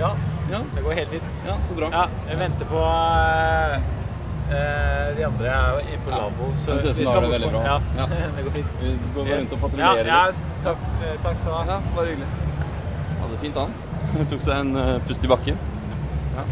Ja, 0.00 0.10
Ja, 0.50 0.58
det 0.74 0.82
går 0.82 0.92
helt 0.96 1.10
fint. 1.10 1.22
ja 1.46 1.56
så 1.62 1.74
bra. 1.74 1.88
Ja, 1.92 2.04
jeg 2.28 2.38
venter 2.40 2.64
på 2.70 2.78
eh, 2.80 3.74
eh, 4.50 5.10
de 5.16 5.24
andre 5.26 5.50
er 5.50 5.80
inne 5.84 5.98
på 6.06 6.10
Ja. 6.10 6.16
labo. 6.16 6.48
Så 6.56 6.72
Det 6.72 6.80
ser 6.80 6.88
ut 6.90 6.96
som 6.96 7.04
skal 7.04 7.14
har 7.14 7.20
det 7.20 7.30
veldig 7.30 7.50
bra, 7.50 7.60
Ja, 7.64 7.74
altså. 7.74 8.14
Ja. 8.16 8.30
det 8.36 8.44
går 8.44 8.50
fint. 8.50 8.72
Vi 8.80 8.98
går 9.14 9.24
bare 9.24 9.26
Yes. 9.26 9.42
rundt 9.42 9.52
og 9.52 9.60
patruljerer 9.60 10.06
ja, 10.06 10.16
ja, 10.16 10.26
litt. 10.26 10.38
Takk, 10.64 10.78
eh, 11.02 11.16
takk 11.22 11.36
skal 11.38 11.50
du 11.50 11.56
ha. 11.56 11.64
Ja, 11.74 11.80
bare 11.96 12.06
hyggelig. 12.06 12.28
Hadde 13.20 13.32
det 13.32 13.40
fint, 13.40 13.56
han. 13.56 13.74
Tok 14.30 14.40
seg 14.40 14.56
en 14.60 14.76
uh, 14.76 14.98
pust 15.06 15.24
i 15.24 15.28
bakken. 15.28 15.58
Ja. 16.36 16.42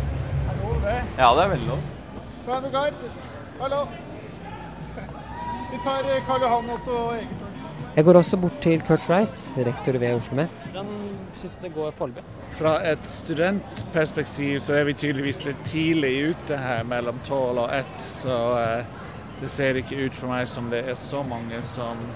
det. 0.84 1.00
Ja, 1.18 1.34
det 1.34 1.42
er 1.44 1.48
veldig 1.56 1.68
lov. 1.72 1.80
Svein 2.44 2.64
og 2.64 2.72
Gard, 2.72 2.94
hallo. 3.60 3.80
Vi 5.72 5.78
tar 5.84 6.02
Karl 6.26 6.42
Johan 6.42 6.70
og 6.70 6.80
så 6.84 7.00
Egil. 7.16 7.37
Jeg 7.98 8.04
går 8.04 8.14
også 8.14 8.36
bort 8.38 8.60
til 8.62 8.82
Kurt 8.86 9.08
Rice, 9.10 9.48
rektor 9.66 9.96
ved 9.98 10.12
Oslo 10.14 10.18
OsloMet. 10.18 10.66
Hvordan 10.70 10.90
syns 11.40 11.54
du 11.54 11.64
det 11.64 11.70
går 11.74 11.94
foreløpig? 11.98 12.22
Fra 12.54 12.74
et 12.86 13.08
studentperspektiv 13.10 14.60
så 14.60 14.76
er 14.78 14.84
vi 14.86 14.94
tydeligvis 14.94 15.40
litt 15.48 15.64
tidlig 15.66 16.12
ute 16.30 16.60
her 16.62 16.84
mellom 16.86 17.18
tolv 17.26 17.58
og 17.64 17.74
ett, 17.74 17.96
så 17.98 18.36
eh, 18.60 18.84
det 19.40 19.50
ser 19.50 19.80
ikke 19.82 19.98
ut 20.04 20.14
for 20.14 20.30
meg 20.30 20.46
som 20.46 20.70
det 20.70 20.84
er 20.92 20.94
så 20.94 21.24
mange 21.26 21.58
som 21.66 22.06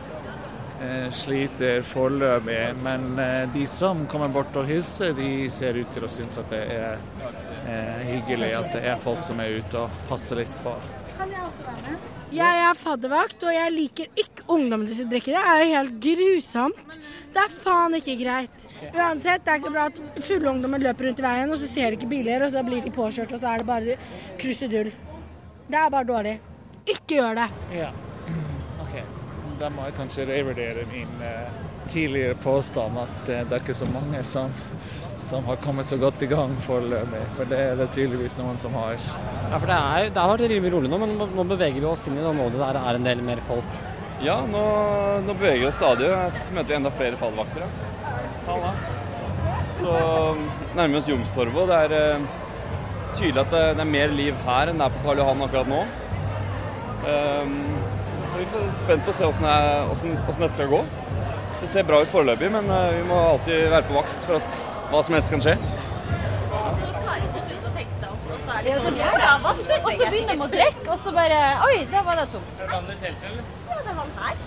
eh, 0.86 1.10
sliter 1.10 1.82
foreløpig. 1.90 2.62
Men 2.86 3.18
eh, 3.18 3.50
de 3.50 3.66
som 3.66 4.06
kommer 4.06 4.30
bort 4.30 4.54
og 4.54 4.70
hilser, 4.70 5.18
de 5.18 5.50
ser 5.50 5.82
ut 5.82 5.90
til 5.90 6.06
å 6.06 6.14
synes 6.20 6.38
at 6.38 6.54
det 6.54 6.62
er 6.78 8.06
hyggelig 8.06 8.54
at 8.54 8.70
det 8.78 8.86
er 8.86 9.02
folk 9.02 9.26
som 9.26 9.42
er 9.42 9.58
ute 9.58 9.82
og 9.82 10.02
passer 10.06 10.44
litt 10.44 10.58
på. 10.62 10.78
Kan 11.18 11.34
jeg 11.34 11.42
også 11.50 11.72
være 11.72 11.90
med? 11.90 12.11
Jeg 12.32 12.60
er 12.64 12.76
faddervakt, 12.78 13.42
og 13.44 13.52
jeg 13.52 13.72
liker 13.74 14.20
ikke 14.22 14.46
ungdommene 14.54 14.94
som 14.96 15.08
drikker. 15.10 15.34
Det 15.36 15.42
er 15.50 15.58
jo 15.60 15.72
helt 15.74 15.96
grusomt. 16.06 16.94
Det 17.32 17.42
er 17.42 17.52
faen 17.52 17.96
ikke 17.98 18.14
greit. 18.22 18.64
Uansett, 18.90 19.44
det 19.44 19.52
er 19.52 19.60
ikke 19.60 19.72
bra 19.74 19.88
at 19.90 20.00
fulle 20.24 20.48
ungdommer 20.50 20.80
løper 20.80 21.08
rundt 21.08 21.20
i 21.20 21.26
veien, 21.26 21.52
og 21.52 21.60
så 21.60 21.68
ser 21.68 21.92
de 21.92 21.98
ikke 22.00 22.08
biler, 22.10 22.46
og 22.46 22.54
så 22.54 22.62
blir 22.64 22.80
de 22.84 22.92
påkjørt, 22.94 23.34
og 23.36 23.42
så 23.42 23.52
er 23.52 23.62
det 23.62 23.68
bare 23.68 23.98
krusedull. 24.40 24.92
Det 25.68 25.78
er 25.78 25.92
bare 25.92 26.08
dårlig. 26.08 26.34
Ikke 26.86 27.18
gjør 27.18 27.42
det. 27.42 27.48
Ja, 27.76 27.90
ok. 28.82 28.96
Da 29.60 29.70
må 29.72 29.84
jeg 29.86 29.96
kanskje 30.00 30.26
revurdere 30.32 30.86
min 30.90 31.12
uh, 31.20 31.52
tidligere 31.92 32.38
påstand 32.42 32.98
at 33.04 33.18
uh, 33.28 33.34
det 33.36 33.58
er 33.58 33.60
ikke 33.60 33.76
så 33.76 33.88
mange 33.92 34.24
som, 34.26 34.56
som 35.22 35.44
har 35.46 35.56
kommet 35.62 35.86
så 35.86 35.96
godt 36.00 36.22
i 36.22 36.28
gang 36.30 36.54
foreløpig. 36.66 37.22
For 37.36 37.48
det 37.50 37.60
er 37.62 37.78
det 37.78 37.88
tydeligvis 37.94 38.36
noen 38.40 38.58
som 38.60 38.74
har. 38.76 38.98
Ja, 38.98 39.58
for 39.58 39.68
det 39.70 39.78
er, 39.78 40.08
det 40.10 40.22
har 40.22 40.32
vært 40.32 40.52
rimelig 40.52 40.72
rolig 40.74 40.90
nå, 40.92 40.98
men 41.02 41.14
nå, 41.20 41.46
beveger 41.54 41.80
vi 41.80 41.88
oss 41.88 42.06
inn 42.08 42.18
i 42.18 42.22
det 42.22 42.30
området 42.30 42.60
der 42.60 42.78
det 42.78 42.82
er 42.82 42.98
en 42.98 43.08
del 43.08 43.22
mer 43.26 43.42
folk. 43.46 43.78
Ja, 44.22 44.36
nå, 44.46 44.64
nå 45.26 45.34
beveger 45.34 45.64
vi 45.64 45.68
oss 45.70 45.78
stadig. 45.78 46.10
Her 46.10 46.36
møter 46.54 46.74
vi 46.74 46.78
enda 46.78 46.92
flere 46.94 47.18
fallvakter. 47.20 47.66
Halla. 48.48 48.74
Så 49.80 49.94
nærmer 50.76 50.92
vi 50.92 51.00
oss 51.00 51.10
Youngstorget. 51.10 51.58
og 51.62 51.70
Det 51.70 51.80
er 51.86 51.96
eh, 51.98 52.26
tydelig 53.14 53.44
at 53.44 53.54
det, 53.54 53.64
det 53.78 53.86
er 53.86 53.94
mer 53.96 54.14
liv 54.14 54.44
her 54.46 54.70
enn 54.70 54.82
det 54.82 54.88
er 54.88 54.96
på 54.96 55.06
Karl 55.06 55.22
Johan 55.22 55.46
akkurat 55.46 55.70
nå. 55.70 55.82
Um, 57.02 57.56
så 58.30 58.38
vi 58.38 58.44
er 58.46 58.68
spent 58.74 59.02
på 59.02 59.10
å 59.10 59.16
se 59.16 59.26
åssen 59.26 59.48
åssen 59.90 60.44
dette 60.44 60.54
skal 60.54 60.70
gå. 60.70 60.84
Det 61.62 61.70
ser 61.70 61.86
bra 61.86 61.98
ut 62.02 62.10
foreløpig, 62.10 62.50
men 62.50 62.70
eh, 62.74 62.92
vi 62.98 63.02
må 63.06 63.18
alltid 63.22 63.68
være 63.70 63.86
på 63.86 63.98
vakt 63.98 64.24
for 64.26 64.38
at 64.38 64.62
hva 64.92 65.00
som 65.06 65.16
helst 65.16 65.32
kan 65.32 65.42
skje. 65.42 65.56
Ja, 68.62 68.76
det 68.78 68.92
gjør 68.94 69.16
det. 69.18 69.28
Og 69.42 69.96
så 69.98 70.06
begynner 70.12 70.36
de 70.36 70.44
å 70.44 70.48
drikke, 70.52 70.84
og 70.92 70.98
så 71.02 71.12
bare 71.16 71.38
Oi, 71.66 71.76
der 71.90 72.04
var 72.06 72.18
det 72.20 72.26
tomt. 72.30 72.60
Ja, 72.60 72.80
det 72.86 73.10
er 73.80 73.96
han 73.96 74.12
her. 74.20 74.42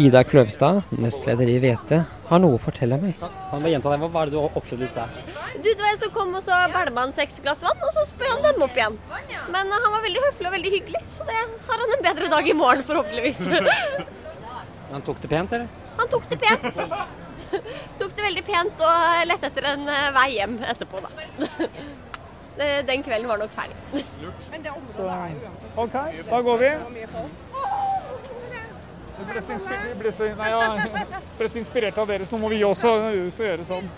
Ida 0.00 0.22
Kløvstad, 0.24 0.82
nestleder 1.02 1.48
i 1.50 1.56
VT, 1.62 1.96
har 2.28 2.42
noe 2.42 2.56
å 2.56 2.60
fortelle 2.62 2.98
meg. 3.00 3.18
Han 3.50 3.64
var 3.64 3.72
gjenta 3.72 3.90
det? 3.92 3.98
Hva 4.04 4.10
var 4.14 4.30
det 4.30 4.36
du 4.36 4.38
opplevde 4.44 4.86
i 4.86 4.90
sted? 4.92 5.18
Du, 5.56 5.66
det 5.66 5.80
var 5.80 5.90
en 5.90 6.00
som 6.04 6.12
kom 6.14 6.36
og 6.38 6.44
så 6.44 6.60
bælma 6.72 7.06
han 7.08 7.16
seks 7.16 7.42
glass 7.44 7.64
vann, 7.66 7.82
og 7.88 7.96
så 7.96 8.06
spør 8.12 8.30
han 8.36 8.46
dem 8.46 8.64
opp 8.68 8.78
igjen. 8.78 9.00
Men 9.50 9.64
eh, 9.64 9.82
han 9.86 9.96
var 9.96 10.04
veldig 10.06 10.22
høflig 10.28 10.50
og 10.52 10.56
veldig 10.56 10.74
hyggelig, 10.76 11.02
så 11.16 11.26
det 11.28 11.40
har 11.40 11.84
han 11.84 11.96
en 11.96 12.06
bedre 12.06 12.30
dag 12.36 12.52
i 12.52 12.56
morgen, 12.62 12.86
forhåpentligvis. 12.86 13.42
Han 14.90 15.04
tok 15.06 15.20
det 15.22 15.28
pent, 15.30 15.52
eller? 15.54 15.68
Han 16.00 16.08
tok 16.10 16.24
det 16.32 16.36
pent. 16.42 16.80
tok 18.00 18.14
det 18.16 18.24
veldig 18.26 18.44
pent 18.46 18.82
og 18.86 19.26
lette 19.30 19.50
etter 19.50 19.66
en 19.72 19.88
eh, 19.90 20.06
vei 20.16 20.28
hjem 20.36 20.56
etterpå, 20.72 21.02
da. 21.04 21.10
Den 22.90 23.00
kvelden 23.06 23.28
var 23.30 23.38
nok 23.40 23.52
ferdig. 23.56 24.02
Så, 24.92 25.04
OK, 25.80 25.94
da 26.28 26.40
går 26.44 26.58
vi. 26.60 26.70
Vi 29.20 29.26
ble 29.30 29.42
så, 29.44 29.54
inspi- 29.54 29.94
ble 30.00 30.12
så, 30.12 30.28
nei, 30.36 30.50
ja, 30.52 30.66
ble 31.38 31.48
så 31.48 31.60
inspirert 31.60 32.00
av 32.02 32.10
dere, 32.10 32.26
så 32.28 32.36
nå 32.36 32.42
må 32.42 32.50
vi 32.52 32.60
også 32.66 32.92
ut 33.06 33.40
og 33.40 33.46
gjøre 33.46 33.64
sånn. 33.68 33.88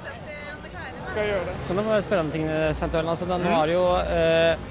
Skal 1.08 1.18
jeg 1.24 1.32
gjøre 1.32 1.48
det. 1.48 1.56
Kan 1.66 1.80
jeg 1.80 1.88
bare 1.90 2.04
spørre 2.06 2.24
om 2.26 2.30
ting, 2.36 2.46
Sventuellen? 2.78 3.10
Altså, 3.16 3.26
da, 3.30 3.40
nå 3.42 3.50
har 3.56 3.72
jo 3.72 3.82
eh, 4.04 4.70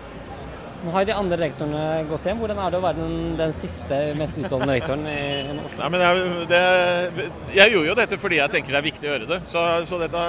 nå 0.82 0.94
har 0.96 1.06
de 1.06 1.14
andre 1.14 1.38
rektorene 1.38 1.82
gått 2.10 2.26
hjem. 2.26 2.40
Hvordan 2.42 2.60
er 2.64 2.74
det 2.74 2.80
å 2.80 2.84
være 2.84 3.04
den, 3.04 3.36
den 3.40 3.54
siste, 3.62 4.00
mest 4.18 4.38
utholdende 4.40 4.78
rektoren 4.80 5.06
i, 5.10 5.20
Oslo? 5.62 5.78
Nei, 5.84 5.90
men 5.94 6.06
jeg, 6.06 6.48
det, 6.50 6.62
jeg 7.58 7.76
gjorde 7.76 7.92
jo 7.92 7.98
dette 8.02 8.20
fordi 8.22 8.40
jeg 8.40 8.54
tenker 8.56 8.74
det 8.74 8.82
er 8.82 8.88
viktig 8.88 9.10
å 9.10 9.14
gjøre 9.14 9.30
det. 9.30 9.40
Så, 9.50 9.66
så 9.90 10.00
dette 10.02 10.24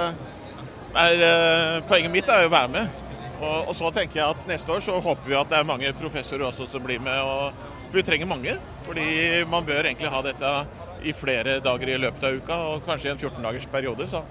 er 0.92 1.24
eh, 1.28 1.78
Poenget 1.88 2.12
mitt 2.12 2.28
er 2.28 2.46
å 2.46 2.52
være 2.52 2.72
med. 2.74 3.00
Og, 3.42 3.72
og 3.72 3.74
så 3.74 3.90
tenker 3.96 4.20
jeg 4.20 4.36
at 4.36 4.46
neste 4.50 4.74
år 4.74 4.84
så 4.84 5.00
håper 5.02 5.32
vi 5.32 5.38
at 5.40 5.50
det 5.50 5.58
er 5.58 5.66
mange 5.66 5.90
professorer 5.98 6.46
også 6.50 6.68
som 6.70 6.84
blir 6.84 7.00
med. 7.02 7.18
Og, 7.24 7.72
for 7.88 8.00
vi 8.00 8.06
trenger 8.06 8.30
mange. 8.30 8.58
Fordi 8.86 9.08
man 9.50 9.66
bør 9.66 9.88
egentlig 9.88 10.12
ha 10.12 10.22
dette 10.26 10.54
i 11.02 11.16
flere 11.16 11.58
dager 11.64 11.90
i 11.90 11.98
løpet 11.98 12.24
av 12.28 12.36
uka, 12.38 12.56
og 12.70 12.84
kanskje 12.86 13.08
i 13.08 13.12
en 13.16 13.18
14 13.18 13.42
dagers 13.42 13.66
periode. 13.72 14.06
Så. 14.06 14.22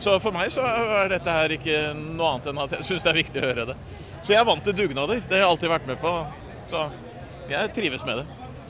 så 0.00 0.16
for 0.22 0.32
meg 0.32 0.48
så 0.54 0.64
er 0.64 1.12
dette 1.12 1.34
her 1.38 1.52
ikke 1.58 1.80
noe 1.98 2.36
annet 2.36 2.52
enn 2.52 2.62
at 2.64 2.78
jeg 2.78 2.88
syns 2.88 3.04
det 3.04 3.12
er 3.12 3.18
viktig 3.20 3.42
å 3.42 3.50
gjøre 3.50 3.66
det. 3.72 3.76
Så 4.26 4.34
jeg 4.34 4.40
er 4.40 4.46
vant 4.48 4.64
til 4.66 4.74
dugnader. 4.74 5.20
Det 5.22 5.36
har 5.36 5.44
jeg 5.44 5.50
alltid 5.52 5.70
vært 5.70 5.86
med 5.86 6.00
på. 6.02 6.12
Så 6.70 6.80
jeg 7.50 7.70
trives 7.76 8.02
med 8.08 8.16
det. 8.22 8.26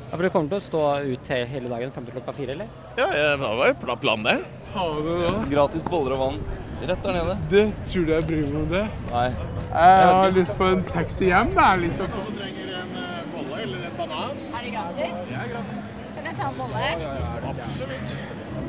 Ja, 0.06 0.12
for 0.14 0.22
Du 0.22 0.28
kommer 0.30 0.48
til 0.52 0.58
å 0.60 0.62
stå 0.62 0.82
ut 1.14 1.28
hele 1.50 1.68
dagen 1.72 1.90
frem 1.94 2.04
til 2.06 2.14
klokka 2.14 2.34
fire, 2.36 2.52
eller? 2.54 2.68
Ja, 2.98 3.06
jeg- 3.06 3.38
det 3.40 3.48
var 3.58 3.66
jo 3.66 3.96
planen, 3.96 4.24
det. 4.24 4.44
Sa 4.66 4.84
du 4.94 5.08
det? 5.22 5.50
Gratis 5.50 5.82
boller 5.82 6.12
og 6.12 6.18
vann 6.20 6.44
rett 6.86 7.02
der 7.02 7.12
nede. 7.12 7.38
Det 7.50 7.64
tror 7.86 8.04
du 8.06 8.12
jeg 8.12 8.26
bryr 8.26 8.46
meg 8.46 8.54
om 8.62 8.68
det? 8.68 8.84
Nei. 9.10 9.28
Jeg 9.72 10.06
har 10.12 10.30
lyst 10.30 10.54
på 10.58 10.64
en 10.72 10.84
taxi 10.84 11.24
hjem, 11.32 11.54
jeg, 11.56 11.80
liksom. 11.80 12.06
trenger 12.06 12.68
en 12.76 12.88
bolle 13.32 13.62
eller 13.62 13.78
en 13.88 13.96
banan. 13.98 14.30
Er 14.54 14.62
det 14.62 14.72
gratis? 14.76 15.12
Det 15.26 15.36
er 15.40 15.48
gratis. 15.52 15.82
Kan 16.14 16.24
jeg 16.24 16.36
ta 16.36 16.48
en 16.48 16.56
bolle? 16.60 16.76
Absolutt. 17.50 18.06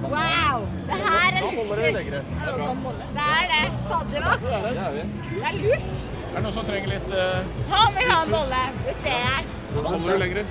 Wow! 0.07 0.57
Det 0.87 0.97
her 1.03 1.27
er 1.27 1.41
luksus. 1.41 1.67
holder 1.67 1.75
det. 1.75 1.93
Det 2.07 3.27
er 3.27 3.45
det. 3.53 3.65
Fader, 3.89 4.19
da. 4.23 4.31
Det 4.41 4.59
det. 4.95 5.05
Det 5.29 5.43
er 5.43 5.53
lurt. 5.61 6.16
Er 6.37 6.41
det 6.43 6.45
noen 6.45 6.53
som 6.53 6.65
trenger 6.67 6.91
litt 6.91 7.13
uh, 7.17 7.37
Han 7.71 7.93
vil 7.95 8.09
ha 8.13 8.17
en 8.21 8.29
bolle. 8.29 8.57
Det 8.85 8.91
ser 8.99 9.15
jeg. 9.17 9.45
Holder 9.73 10.03
du 10.05 10.19
lenger? 10.21 10.43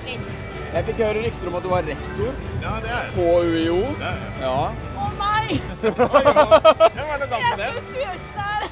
Jeg 0.66 0.87
fikk 0.88 1.03
høre 1.05 1.20
rykter 1.22 1.46
om 1.46 1.59
at 1.59 1.62
du 1.62 1.68
var 1.70 1.87
rektor 1.87 2.33
Ja, 2.64 2.72
det 2.83 2.90
er 2.96 3.12
på 3.14 3.27
UiO. 3.46 3.77
Det 4.01 4.09
er 4.09 4.16
jeg. 4.18 4.33
Ja. 4.42 4.57
Å 4.99 5.07
nei! 5.20 5.46
Ja, 5.87 7.05
hva 7.07 7.12
er 7.14 7.22
det 7.22 7.29
galt 7.31 7.46
med 7.46 7.62
det? 7.62 7.68
Jeg 7.68 7.70
skulle 7.70 7.87
søkt 7.94 8.27
der. 8.35 8.66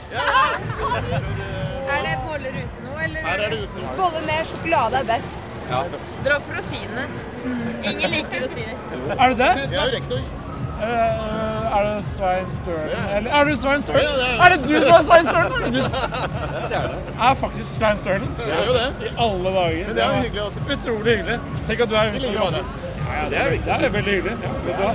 Er 1.94 2.02
det 2.08 2.16
boller 2.26 2.58
uten 2.58 2.82
noe, 2.88 2.98
eller? 3.06 3.30
Her 3.30 3.46
er 3.46 3.54
det 3.54 3.60
uten 3.62 3.78
noe. 3.84 3.94
Boller 4.00 4.26
med 4.32 4.50
sjokolade 4.50 5.04
er 5.04 5.10
best. 5.14 5.32
Ja. 5.70 5.84
Dra 6.26 6.40
opp 6.40 6.48
rosinene. 6.58 7.06
Ingen 7.92 8.10
liker 8.18 8.42
rosiner. 8.48 8.76
Er 9.14 9.26
du 9.30 9.34
det? 9.44 9.52
Jeg 9.62 9.70
er 9.70 9.86
jo 9.86 9.94
rektor. 10.00 10.20
Eh, 10.82 11.53
er 11.78 11.84
det 11.88 12.04
Svein? 12.08 12.46
Eller 13.16 13.30
er 13.40 13.44
det 13.48 13.54
Svein 13.62 13.82
Sturlen? 13.82 14.20
Er- 14.44 14.54
det 14.54 14.58
du 14.68 14.74
som 14.74 14.94
er 14.96 15.02
Svein 15.08 15.26
Sturlen? 15.26 15.52
Er 15.52 15.64
det 15.64 15.72
du? 15.72 15.80
Det 15.80 16.58
er 16.58 16.66
stjerne. 16.68 16.96
er 17.28 17.34
faktisk 17.42 17.74
Svein 17.78 17.96
Sturlen. 18.02 18.30
Det 18.38 18.46
er 18.52 18.64
jo 18.68 18.76
det. 18.78 18.88
I 19.08 19.12
alle 19.26 19.54
dager. 19.58 19.86
Men 19.86 19.96
det 19.96 20.04
er 20.04 20.08
jo 20.16 20.22
hyggelig 20.22 20.42
at 20.46 20.54
Utrolig 20.78 21.16
hyggelig. 21.16 21.38
Tenk 21.68 21.80
at 21.80 21.88
du 21.88 21.94
er 21.94 22.04
I 22.04 22.22
like 22.24 22.38
måte. 22.38 22.64
Ja, 23.04 23.14
ja, 23.22 23.28
Det 23.30 23.38
er 23.44 23.50
viktig. 23.50 23.72
Det 23.78 23.84
er 23.90 23.94
veldig 23.98 24.12
hyggelig. 24.18 24.36
Ja, 24.42 24.50
vet 24.66 24.76
du 24.76 24.84
hva? 24.84 24.94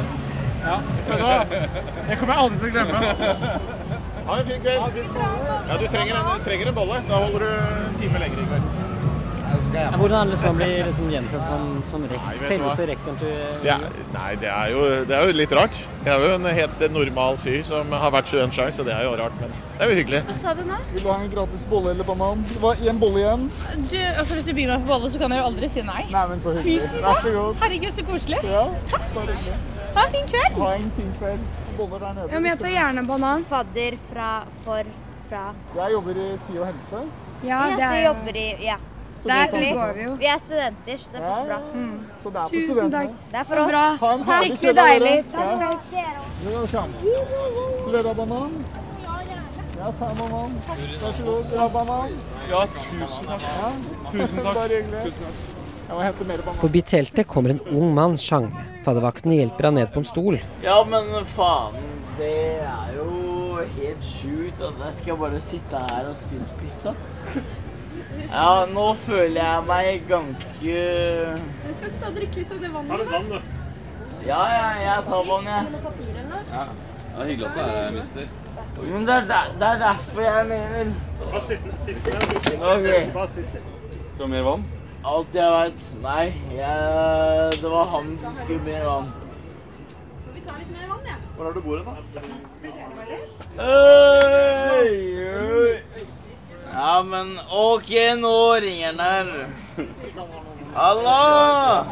Ja, 0.66 0.76
vet 1.10 1.20
du 1.20 1.26
hva? 1.26 1.38
Det 2.10 2.18
kommer 2.20 2.34
jeg 2.34 2.44
aldri 2.44 2.58
til 2.60 2.68
å 2.68 2.74
glemme. 2.76 3.00
Ha 4.30 4.38
en 4.40 4.46
fin 4.52 4.62
kveld. 4.62 4.80
Ja, 5.70 5.78
du 5.82 5.86
trenger 5.94 6.14
en, 6.20 6.44
trenger 6.46 6.68
en 6.72 6.76
bolle. 6.78 6.98
Da 7.10 7.22
holder 7.24 7.40
du 7.46 7.52
en 7.90 8.00
time 8.02 8.20
lenger 8.26 8.44
i 8.44 8.50
kveld. 8.52 8.79
Skal 9.70 9.80
jeg. 9.86 10.00
Hvordan 10.02 10.32
liksom 10.34 10.50
å 10.50 10.58
bli 10.58 10.70
liksom 10.88 11.10
gjensatt 11.14 11.46
som, 11.50 11.66
som 11.92 12.06
rekt, 12.12 12.44
selveste 12.44 12.88
rektoren 12.90 13.20
til 13.22 13.34
Det 13.64 13.72
er, 13.74 13.86
nei, 14.16 14.30
det 14.42 14.50
er, 14.52 14.74
jo, 14.74 14.84
det 15.10 15.16
er 15.18 15.26
jo 15.30 15.36
litt 15.38 15.56
rart. 15.60 15.78
Jeg 16.06 16.14
er 16.16 16.26
jo 16.26 16.36
en 16.40 16.48
helt 16.60 16.84
normal 16.96 17.40
fyr 17.44 17.60
som 17.68 17.96
har 18.04 18.14
vært 18.16 18.32
student 18.32 18.56
sjøl, 18.56 18.72
så 18.76 18.86
det 18.88 18.96
er 18.96 19.06
jo 19.06 19.16
rart. 19.20 19.36
Men 19.42 19.54
det 19.54 19.86
er 19.86 19.92
jo 19.94 19.98
hyggelig. 20.02 20.22
Hva 20.30 20.38
sa 20.42 20.54
du 20.58 20.64
nå? 20.68 20.80
Vil 20.94 21.06
du 21.06 21.10
ha 21.12 21.18
en 21.22 21.32
gratis 21.34 21.66
bolle 21.70 21.94
eller 21.96 22.08
banan? 22.08 22.44
Det 22.50 22.60
var 22.64 22.84
én 22.92 23.02
bolle 23.02 23.24
igjen. 23.24 23.46
Du, 23.92 23.98
altså 24.00 24.40
Hvis 24.40 24.50
du 24.50 24.54
byr 24.58 24.74
meg 24.74 24.86
på 24.86 24.94
bolle, 24.94 25.12
så 25.14 25.22
kan 25.22 25.36
jeg 25.36 25.44
jo 25.44 25.48
aldri 25.52 25.72
si 25.72 25.86
nei. 25.88 26.04
Nei, 26.12 26.26
men 26.34 26.44
så 26.44 26.56
hyggelig. 26.58 26.82
Tusen 26.84 27.04
Vær 27.04 27.10
takk. 27.14 27.24
så 27.26 27.36
god. 27.38 27.62
Herregud, 27.64 27.96
så 27.96 28.08
koselig. 28.10 28.42
Ja, 28.50 28.66
Takk. 28.92 29.08
Ha 29.90 30.06
en 30.06 30.14
fin 30.14 30.28
kveld. 30.30 30.60
Ha 30.60 30.74
en 30.78 30.92
fin 30.98 31.14
kveld. 31.20 31.48
Boller 31.78 32.04
der 32.04 32.18
nede. 32.18 32.30
Ja, 32.34 32.40
men 32.42 32.52
jeg 32.52 32.60
tar 32.62 32.74
gjerne 32.74 33.06
banan. 33.08 33.46
Fadder 33.50 33.98
fra 34.10 34.30
for 34.66 34.92
fra 35.30 35.50
Jeg 35.78 35.94
jobber 35.94 36.18
i 36.18 36.30
SIO 36.42 36.66
helse. 36.66 37.04
Ja, 37.46 37.60
det 37.70 37.84
er... 37.84 37.94
Jeg 37.94 38.06
jobber 38.10 38.40
i 38.40 38.48
Ja. 38.66 38.80
Går 39.24 39.94
vi 39.94 40.04
jo. 40.04 40.16
Vi 40.20 40.26
er 40.26 40.38
studenter, 40.40 40.98
så 40.98 41.12
det 41.14 41.22
passer 41.22 41.46
bra. 41.50 41.60
Så 42.24 42.30
det 42.30 42.40
er 42.40 42.44
for 42.44 42.50
Tusen 42.50 42.92
takk. 42.92 43.10
Det 43.32 43.40
er 43.40 43.44
for 43.44 43.56
oss. 43.64 43.72
bra. 43.72 43.84
Ha 44.02 44.12
en 44.14 44.24
herlig 44.30 44.52
Skikkelig 44.52 44.76
deilig. 44.80 45.16
Takk 45.32 45.60
Ja. 45.60 46.06
for 47.84 47.92
dere. 47.92 48.50
Ja, 49.80 49.92
ta 50.00 50.10
en 50.12 50.18
banan. 50.20 50.56
Vær 50.68 51.14
så 51.16 51.24
god. 51.24 51.46
Ja, 51.56 51.68
banan? 51.70 52.16
Ja, 52.50 52.66
tusen 52.68 53.26
takk. 53.30 53.42
Ja. 53.42 53.70
Tusen 54.12 54.44
takk. 54.44 54.56
Bare 54.56 54.68
hyggelig. 54.68 55.14
Jeg 55.90 55.96
må 55.96 56.02
hente 56.04 56.26
mer 56.28 56.42
banan. 56.46 56.60
Forbi 56.64 56.82
teltet 56.82 57.28
kommer 57.28 57.50
en 57.56 57.62
ung 57.72 57.94
mann 57.96 58.18
sjangle. 58.20 58.66
Faddervakten 58.86 59.32
hjelper 59.38 59.70
han 59.70 59.74
ned 59.80 59.88
på 59.94 60.00
en 60.04 60.06
stol. 60.10 60.40
Ja, 60.64 60.84
men 60.84 61.08
faen, 61.32 61.80
det 62.20 62.34
er 62.60 62.92
jo 62.98 63.08
helt 63.80 64.04
sjukt 64.04 64.62
at 64.68 64.84
jeg 64.86 64.94
skal 65.02 65.18
bare 65.24 65.40
sitte 65.44 65.82
her 65.90 66.12
og 66.12 66.16
spise 66.20 66.52
pizza. 66.60 66.94
Ja, 68.28 68.66
nå 68.70 68.94
føler 69.06 69.40
jeg 69.42 69.64
meg 69.68 70.04
ganske 70.10 70.74
Jeg 70.74 71.74
skal 71.76 71.88
ikke 71.88 72.00
ta 72.02 72.08
og 72.10 72.16
drikke 72.18 72.36
litt 72.42 72.52
av 72.52 72.60
det 72.64 72.70
vannet? 72.74 72.90
Ta 72.90 72.96
litt 73.00 73.12
vann, 73.14 73.30
du. 73.30 73.40
Ja, 74.28 74.42
ja, 74.52 74.68
jeg 74.84 75.04
tar 75.08 75.24
vann, 75.30 75.46
jeg. 75.48 75.64
Ja. 76.52 76.64
Det 77.10 77.22
er 77.24 77.30
hyggelig 77.30 77.48
at 77.48 77.54
du 77.56 77.60
er 77.60 77.72
her, 77.76 77.92
mister. 77.96 78.26
Men 78.80 79.08
det 79.08 79.14
er, 79.16 79.24
der, 79.30 79.46
det 79.60 79.68
er 79.70 79.80
derfor 79.86 80.22
jeg 80.22 80.46
mener 80.50 80.92
Bare 81.24 81.42
sitt, 81.48 81.64
ned. 81.66 81.74
Ok. 82.60 83.14
Bare 83.14 83.30
sitt. 83.30 83.50
Skal 83.56 84.20
du 84.20 84.22
ha 84.24 84.28
mer 84.34 84.44
vann? 84.50 84.64
Alt 85.14 85.36
jeg 85.40 85.52
veit. 85.56 85.80
Nei, 86.04 86.26
jeg, 86.52 87.52
det 87.62 87.70
var 87.72 87.86
han 87.96 88.18
som 88.24 88.34
skulle 88.42 88.64
mer 88.68 88.84
vann. 88.90 89.08
Så 90.24 90.28
vi 90.36 90.42
ta 90.48 90.54
litt 90.60 90.72
mer 90.76 90.86
vann, 90.92 91.04
ja? 91.08 91.16
Hvor 91.36 91.44
har 91.48 91.54
du 91.56 91.62
bordet, 91.64 91.86
da? 91.88 91.94
Ja, 96.74 97.04
men 97.04 97.40
OK, 97.50 97.90
nå 98.18 98.54
ringer 98.62 98.94
den 98.94 99.00
her. 99.00 99.50
Hallo! 100.76 101.86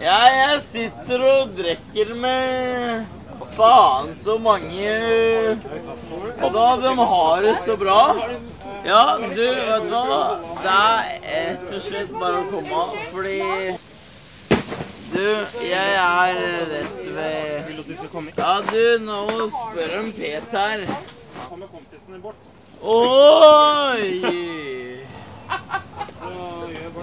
Ja, 0.00 0.18
jeg 0.32 0.60
sitter 0.64 1.24
og 1.28 1.50
drikker 1.58 2.14
med 2.16 3.06
faen 3.56 4.14
så 4.16 4.36
mange 4.40 4.88
Altså, 6.40 6.64
de 6.82 6.94
har 7.12 7.42
det 7.44 7.54
så 7.64 7.76
bra. 7.76 8.00
Ja, 8.86 9.02
du, 9.20 9.44
vet 9.44 9.86
du 9.90 9.94
hva? 9.94 10.22
Det 10.64 10.74
er 10.74 11.46
rett 11.50 11.74
og 11.76 11.84
slett 11.84 12.12
bare 12.16 12.40
å 12.40 12.48
komme, 12.50 12.84
fordi 13.12 13.38
Du, 15.10 15.24
jeg 15.66 15.94
er 16.00 16.42
rett 16.72 17.00
ved 17.14 18.38
Ja, 18.40 18.52
du, 18.70 18.84
nå 19.04 19.22
spør 19.52 19.98
om 20.00 20.12
Peter. 20.16 20.86
Oi! 22.80 24.22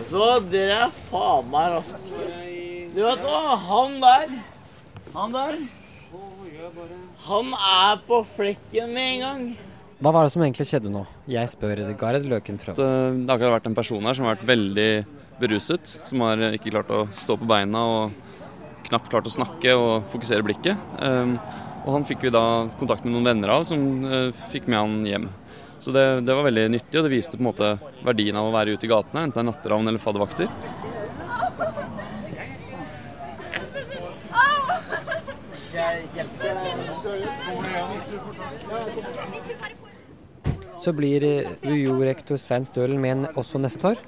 Så 0.08 0.28
dere 0.50 0.88
er 0.88 0.94
faen 1.10 1.50
meg 1.52 1.76
raske. 1.76 2.28
Du 2.96 3.04
vet 3.04 3.22
hva, 3.22 3.58
han 3.62 4.00
der 4.02 4.32
Han 5.13 5.36
der 5.36 5.58
Han 7.28 7.54
er 7.54 8.00
på 8.08 8.24
flekken 8.26 8.94
med 8.96 9.12
en 9.12 9.22
gang. 9.22 9.46
Hva 10.02 10.13
var 10.16 10.26
det 10.26 10.34
som 10.34 10.42
egentlig 10.46 10.66
skjedde 10.70 10.90
nå? 10.94 11.04
Jeg 11.30 11.50
spør 11.52 11.84
Gard 12.00 12.26
Løken 12.26 12.58
fra. 12.62 12.74
Det 12.78 12.88
det 12.88 13.30
har 13.30 13.38
akkurat 13.38 13.58
vært 13.60 13.70
en 13.70 13.78
person 13.78 14.06
her 14.06 14.18
som 14.18 14.26
har 14.26 14.38
vært 14.38 14.50
veldig 14.50 14.92
beruset. 15.42 15.98
Som 16.10 16.26
har 16.26 16.42
ikke 16.54 16.74
klart 16.74 16.94
å 16.94 17.06
stå 17.18 17.38
på 17.38 17.50
beina 17.50 17.84
og 17.86 18.28
knapt 18.88 19.10
klart 19.12 19.30
å 19.30 19.34
snakke 19.34 19.74
og 19.78 20.08
fokusere 20.13 20.46
blikket. 20.46 20.78
Um, 21.02 21.36
og 21.86 22.00
han 22.00 22.08
fikk 22.08 22.26
vi 22.26 22.34
da 22.34 22.46
kontakt 22.80 23.06
med 23.06 23.13
noen 23.13 23.30
venner 23.30 23.54
av 23.60 23.68
som 23.68 23.84
uh, 24.06 24.32
fikk 24.54 24.70
med 24.72 24.80
han 24.80 24.96
hjem. 25.08 25.28
Så 25.80 25.94
det, 25.94 26.04
det 26.26 26.34
var 26.34 26.48
veldig 26.48 26.68
nyttig, 26.74 26.98
og 26.98 27.06
det 27.06 27.13
viste 27.13 27.38
på 27.38 27.44
en 27.44 27.50
måte 27.52 27.72
verdien 28.06 28.38
av 28.40 28.50
å 28.50 28.54
være 28.56 28.74
ute 28.76 28.88
i 28.88 28.92
gatene, 28.92 29.28
enten 29.28 29.38
det 29.38 29.44
er 29.44 29.50
natteravn 29.52 29.92
eller 29.92 30.02
faddervakter. 30.02 30.50
Så 40.78 40.94
blir 40.96 41.24
eh, 41.26 41.52
UiO-rektor 41.66 42.40
Svein 42.42 42.66
Stølen 42.68 43.02
med 43.02 43.13
en 43.16 43.28
også 43.38 43.62
neste 43.62 43.94
år. 43.94 44.02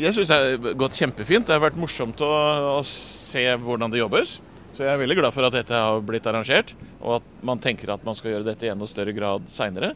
Jeg 0.00 0.14
syns 0.16 0.30
det 0.30 0.38
har 0.40 0.74
gått 0.80 0.96
kjempefint. 0.96 1.46
Det 1.46 1.54
har 1.54 1.62
vært 1.62 1.78
morsomt 1.78 2.20
å, 2.24 2.32
å 2.78 2.82
se 2.88 3.44
hvordan 3.60 3.92
det 3.92 4.00
jobbes. 4.00 4.38
Så 4.74 4.82
jeg 4.82 4.90
er 4.90 5.00
veldig 5.02 5.18
glad 5.20 5.34
for 5.36 5.46
at 5.46 5.54
dette 5.54 5.78
har 5.78 6.00
blitt 6.02 6.26
arrangert, 6.26 6.72
og 6.98 7.20
at 7.20 7.26
man 7.46 7.60
tenker 7.62 7.92
at 7.94 8.02
man 8.06 8.16
skal 8.18 8.32
gjøre 8.32 8.48
dette 8.48 8.66
i 8.66 8.72
enda 8.72 8.88
større 8.90 9.14
grad 9.14 9.46
seinere. 9.54 9.92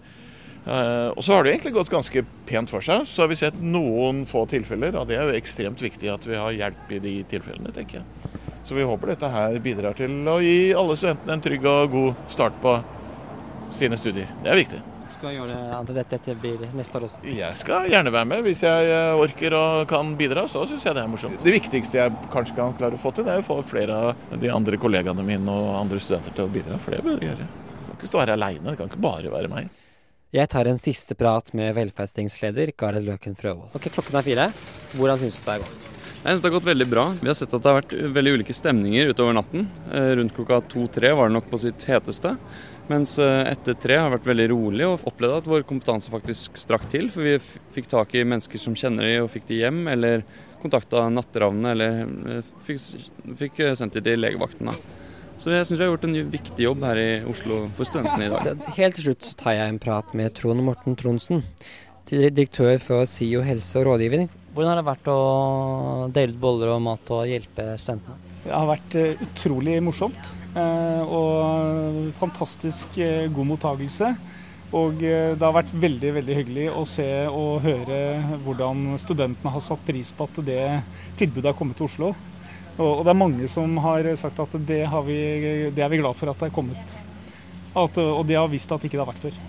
Uh, 0.66 1.14
og 1.14 1.22
så 1.24 1.36
har 1.36 1.44
det 1.44 1.54
egentlig 1.54 1.72
gått 1.78 1.92
ganske 1.92 2.24
pent 2.48 2.72
for 2.72 2.84
seg. 2.84 3.06
Så 3.08 3.24
har 3.24 3.30
vi 3.30 3.38
sett 3.40 3.56
noen 3.62 4.24
få 4.28 4.44
tilfeller, 4.50 4.98
og 5.00 5.08
det 5.08 5.16
er 5.16 5.30
jo 5.30 5.38
ekstremt 5.38 5.80
viktig 5.84 6.10
at 6.12 6.26
vi 6.28 6.36
har 6.36 6.56
hjelp 6.56 6.92
i 6.92 7.00
de 7.04 7.14
tilfellene, 7.30 7.72
tenker 7.76 8.02
jeg. 8.02 8.34
Så 8.68 8.76
vi 8.76 8.84
håper 8.84 9.14
dette 9.14 9.30
her 9.32 9.56
bidrar 9.64 9.96
til 9.96 10.28
å 10.28 10.40
gi 10.44 10.74
alle 10.76 10.98
studentene 10.98 11.38
en 11.38 11.42
trygg 11.44 11.64
og 11.70 11.94
god 11.94 12.28
start 12.28 12.58
på 12.60 12.74
sine 13.72 13.96
studier. 13.96 14.28
Det 14.44 14.52
er 14.52 14.60
viktig. 14.60 14.80
Skal 15.08 15.38
gjøre 15.38 15.56
at 15.72 15.88
dette, 15.96 16.34
blir 16.36 16.66
neste 16.76 16.98
år 16.98 17.06
også. 17.06 17.22
Jeg 17.32 17.56
skal 17.58 17.88
gjerne 17.88 18.12
være 18.12 18.28
med. 18.28 18.44
Hvis 18.44 18.60
jeg 18.66 18.90
eh, 18.92 19.22
orker 19.22 19.56
og 19.56 19.88
kan 19.88 20.12
bidra, 20.20 20.44
så 20.52 20.66
syns 20.68 20.84
jeg 20.84 20.98
det 20.98 21.02
er 21.02 21.10
morsomt. 21.10 21.40
Det 21.42 21.54
viktigste 21.56 22.00
jeg 22.02 22.28
kanskje 22.32 22.58
kan 22.58 22.76
klare 22.76 22.98
å 22.98 23.00
få 23.00 23.14
til, 23.16 23.24
det 23.26 23.38
er 23.38 23.42
å 23.42 23.48
få 23.48 23.58
flere 23.66 23.96
av 24.10 24.36
de 24.36 24.52
andre 24.52 24.78
kollegaene 24.80 25.24
mine 25.24 25.48
og 25.54 25.72
andre 25.80 26.04
studenter 26.04 26.36
til 26.36 26.44
å 26.44 26.52
bidra. 26.52 26.76
For 26.82 26.94
det 26.94 27.00
bør 27.06 27.22
jeg 27.24 27.32
gjøre. 27.32 27.48
Jeg 27.48 27.86
kan 27.88 27.96
ikke 27.96 28.12
stå 28.12 28.22
her 28.22 28.34
aleine. 28.36 28.68
Det 28.68 28.78
kan 28.82 28.92
ikke 28.92 29.06
bare 29.08 29.32
være 29.32 29.52
meg. 29.56 29.72
Jeg 30.28 30.50
tar 30.52 30.68
en 30.68 30.76
siste 30.76 31.14
prat 31.16 31.46
med 31.56 31.70
velferdstingsleder 31.78 32.74
Gareth 32.76 33.06
Løken 33.06 33.36
Frøvold. 33.38 33.70
Ok, 33.78 33.86
klokken 33.94 34.18
er 34.18 34.26
fire. 34.26 34.48
Hvordan 34.98 35.22
syns 35.22 35.38
du 35.38 35.46
det 35.46 35.54
er 35.54 35.62
gått? 35.62 35.86
Jeg 36.18 36.26
synes 36.26 36.42
det 36.42 36.48
har 36.50 36.54
gått 36.58 36.66
veldig 36.68 36.86
bra. 36.90 37.04
Vi 37.22 37.30
har 37.30 37.36
sett 37.38 37.54
at 37.56 37.62
det 37.64 37.70
har 37.70 37.78
vært 37.78 37.94
veldig 38.18 38.34
ulike 38.36 38.56
stemninger 38.56 39.08
utover 39.14 39.38
natten. 39.38 39.64
Eh, 39.88 40.10
Rundt 40.18 40.34
klokka 40.36 40.58
to-tre 40.68 41.14
var 41.16 41.30
det 41.30 41.36
nok 41.38 41.48
på 41.48 41.60
sitt 41.62 41.86
heteste. 41.88 42.34
Mens 42.92 43.14
eh, 43.22 43.40
etter 43.54 43.78
tre 43.80 43.96
har 43.96 44.10
det 44.10 44.18
vært 44.18 44.28
veldig 44.34 44.48
rolig 44.52 44.84
og 44.90 45.08
opplevd 45.08 45.38
at 45.38 45.48
vår 45.48 45.64
kompetanse 45.70 46.12
faktisk 46.12 46.60
strakk 46.60 46.84
til. 46.92 47.08
For 47.14 47.24
vi 47.24 47.38
fikk 47.78 47.88
tak 47.94 48.12
i 48.12 48.26
mennesker 48.28 48.60
som 48.60 48.76
kjenner 48.76 49.08
de 49.08 49.16
og 49.22 49.32
fikk 49.32 49.48
de 49.48 49.62
hjem, 49.62 49.80
eller 49.94 50.26
kontakta 50.60 51.06
natteravnene, 51.08 51.72
eller 51.72 52.36
eh, 52.36 52.54
fikk, 52.68 52.84
fikk 53.46 53.64
sendt 53.80 53.96
de 53.96 54.04
til 54.10 54.20
legevakten. 54.26 54.74
da. 54.74 54.97
Så 55.38 55.52
jeg 55.54 55.66
syns 55.68 55.78
vi 55.78 55.84
har 55.84 55.92
gjort 55.92 56.06
en 56.08 56.16
viktig 56.32 56.64
jobb 56.64 56.80
her 56.82 56.98
i 56.98 57.10
Oslo 57.30 57.60
for 57.76 57.86
studentene 57.86 58.26
i 58.26 58.30
dag. 58.32 58.62
Helt 58.74 58.96
til 58.98 59.04
slutt 59.06 59.28
tar 59.38 59.54
jeg 59.54 59.70
en 59.70 59.76
prat 59.78 60.08
med 60.18 60.34
Trond 60.34 60.64
Morten 60.66 60.96
Tronsen, 60.98 61.44
til 62.08 62.24
direktør 62.26 62.80
for 62.82 63.06
SIO 63.06 63.44
helse 63.46 63.78
og 63.78 63.86
rådgivning. 63.86 64.26
Hvordan 64.50 64.72
har 64.72 64.80
det 64.80 64.88
vært 64.88 65.10
å 65.12 65.20
dele 66.10 66.34
ut 66.34 66.40
boller 66.42 66.72
og 66.74 66.82
mat 66.82 67.12
og 67.14 67.30
hjelpe 67.30 67.68
studentene? 67.78 68.16
Det 68.42 68.50
har 68.50 68.66
vært 68.66 68.96
eh, 68.98 69.22
utrolig 69.28 69.76
morsomt 69.86 70.32
eh, 70.58 71.02
og 71.06 72.10
fantastisk 72.18 72.98
eh, 72.98 73.28
god 73.30 73.50
mottagelse. 73.52 74.10
Og 74.74 74.98
det 75.00 75.40
har 75.40 75.54
vært 75.54 75.70
veldig 75.80 76.10
veldig 76.18 76.34
hyggelig 76.36 76.64
å 76.76 76.82
se 76.84 77.06
og 77.30 77.62
høre 77.64 78.00
hvordan 78.44 78.98
studentene 79.00 79.52
har 79.54 79.62
satt 79.64 79.86
pris 79.86 80.10
på 80.12 80.26
at 80.28 80.42
det 80.44 80.64
tilbudet 81.16 81.48
har 81.48 81.56
kommet 81.56 81.78
til 81.78 81.86
Oslo. 81.86 82.10
Og, 82.78 83.00
og 83.00 83.04
det 83.06 83.12
er 83.12 83.18
mange 83.18 83.48
som 83.50 83.78
har 83.82 84.06
sagt 84.18 84.38
at 84.42 84.54
det, 84.68 84.84
har 84.86 85.06
vi, 85.06 85.18
det 85.74 85.82
er 85.82 85.90
vi 85.90 85.98
glad 86.00 86.18
for 86.18 86.30
at 86.30 86.38
det 86.38 86.50
er 86.50 86.54
kommet. 86.54 86.98
At, 87.78 87.98
og 87.98 88.22
de 88.26 88.38
har 88.38 88.50
visst 88.50 88.70
at 88.72 88.84
ikke 88.86 88.96
det 88.96 89.02
har 89.02 89.10
vært 89.10 89.24
før. 89.26 89.40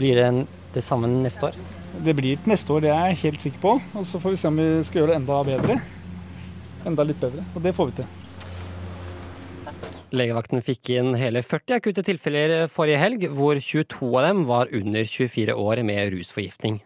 Blir 0.00 0.16
det 0.16 0.24
en, 0.26 0.40
det 0.74 0.84
samme 0.86 1.10
neste 1.10 1.50
år? 1.50 1.58
Det 2.00 2.14
blir 2.16 2.38
til 2.40 2.52
neste 2.52 2.72
år, 2.72 2.84
det 2.86 2.92
er 2.94 3.10
jeg 3.10 3.20
helt 3.26 3.44
sikker 3.44 3.62
på. 3.62 3.76
Og 3.98 4.06
så 4.08 4.20
får 4.22 4.34
vi 4.34 4.40
se 4.40 4.48
om 4.48 4.60
vi 4.60 4.68
skal 4.86 5.02
gjøre 5.02 5.12
det 5.12 5.20
enda 5.20 5.42
bedre. 5.46 5.78
Enda 6.88 7.04
litt 7.04 7.20
bedre. 7.20 7.44
Og 7.54 7.64
det 7.64 7.76
får 7.76 7.90
vi 7.90 8.00
til. 8.00 8.16
Legevakten 10.10 10.62
fikk 10.66 10.90
inn 10.96 11.12
hele 11.14 11.42
40 11.46 11.76
akutte 11.76 12.02
tilfeller 12.02 12.64
forrige 12.72 12.98
helg, 12.98 13.26
hvor 13.30 13.60
22 13.62 14.08
av 14.18 14.24
dem 14.26 14.40
var 14.48 14.72
under 14.74 15.04
24 15.06 15.54
år 15.54 15.82
med 15.86 16.16
rusforgiftning. 16.16 16.80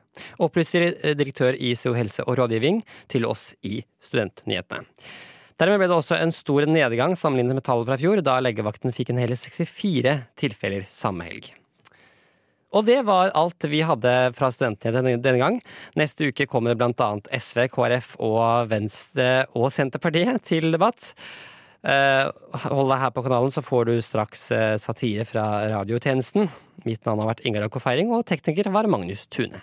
Opplyser 0.45 0.91
direktør 1.17 1.57
i 1.57 1.73
CO 1.79 1.95
helse 1.97 2.27
og 2.27 2.37
rådgivning 2.43 2.83
til 3.09 3.25
oss 3.25 3.53
i 3.65 3.79
Studentnyhetene. 4.05 4.85
Dermed 5.61 5.79
ble 5.79 5.91
det 5.91 5.97
også 5.97 6.17
en 6.19 6.33
stor 6.35 6.67
nedgang 6.67 7.15
sammenlignet 7.19 7.61
med 7.61 7.67
tallet 7.67 7.87
fra 7.87 7.99
fjor, 8.01 8.23
da 8.27 8.41
legevakten 8.43 8.95
fikk 8.95 9.13
en 9.13 9.21
hele 9.23 9.37
64 9.39 10.17
tilfeller 10.41 10.89
samme 10.91 11.29
helg. 11.29 11.53
Og 12.75 12.83
det 12.89 12.99
var 13.07 13.31
alt 13.39 13.67
vi 13.71 13.85
hadde 13.87 14.13
fra 14.35 14.51
studentene 14.51 15.05
denne, 15.23 15.39
gang. 15.39 15.61
Neste 15.95 16.33
uke 16.33 16.49
kommer 16.51 16.75
bl.a. 16.75 17.11
SV, 17.39 17.69
KrF 17.71 18.17
og 18.19 18.67
Venstre 18.73 19.45
og 19.55 19.71
Senterpartiet 19.71 20.43
til 20.51 20.75
debatt. 20.75 21.13
Eh, 21.87 22.27
hold 22.67 22.91
deg 22.91 23.03
her 23.05 23.15
på 23.15 23.23
kanalen, 23.27 23.55
så 23.55 23.63
får 23.63 23.91
du 23.93 23.95
straks 24.03 24.49
eh, 24.57 24.75
satire 24.83 25.29
fra 25.29 25.47
radiotjenesten. 25.71 26.51
Mitt 26.89 27.07
navn 27.07 27.23
har 27.23 27.35
vært 27.37 27.47
Ingar 27.47 27.69
Akko 27.69 27.83
Feiring, 27.85 28.11
og 28.11 28.27
tekniker 28.27 28.75
var 28.75 28.91
Magnus 28.91 29.29
Tune. 29.31 29.63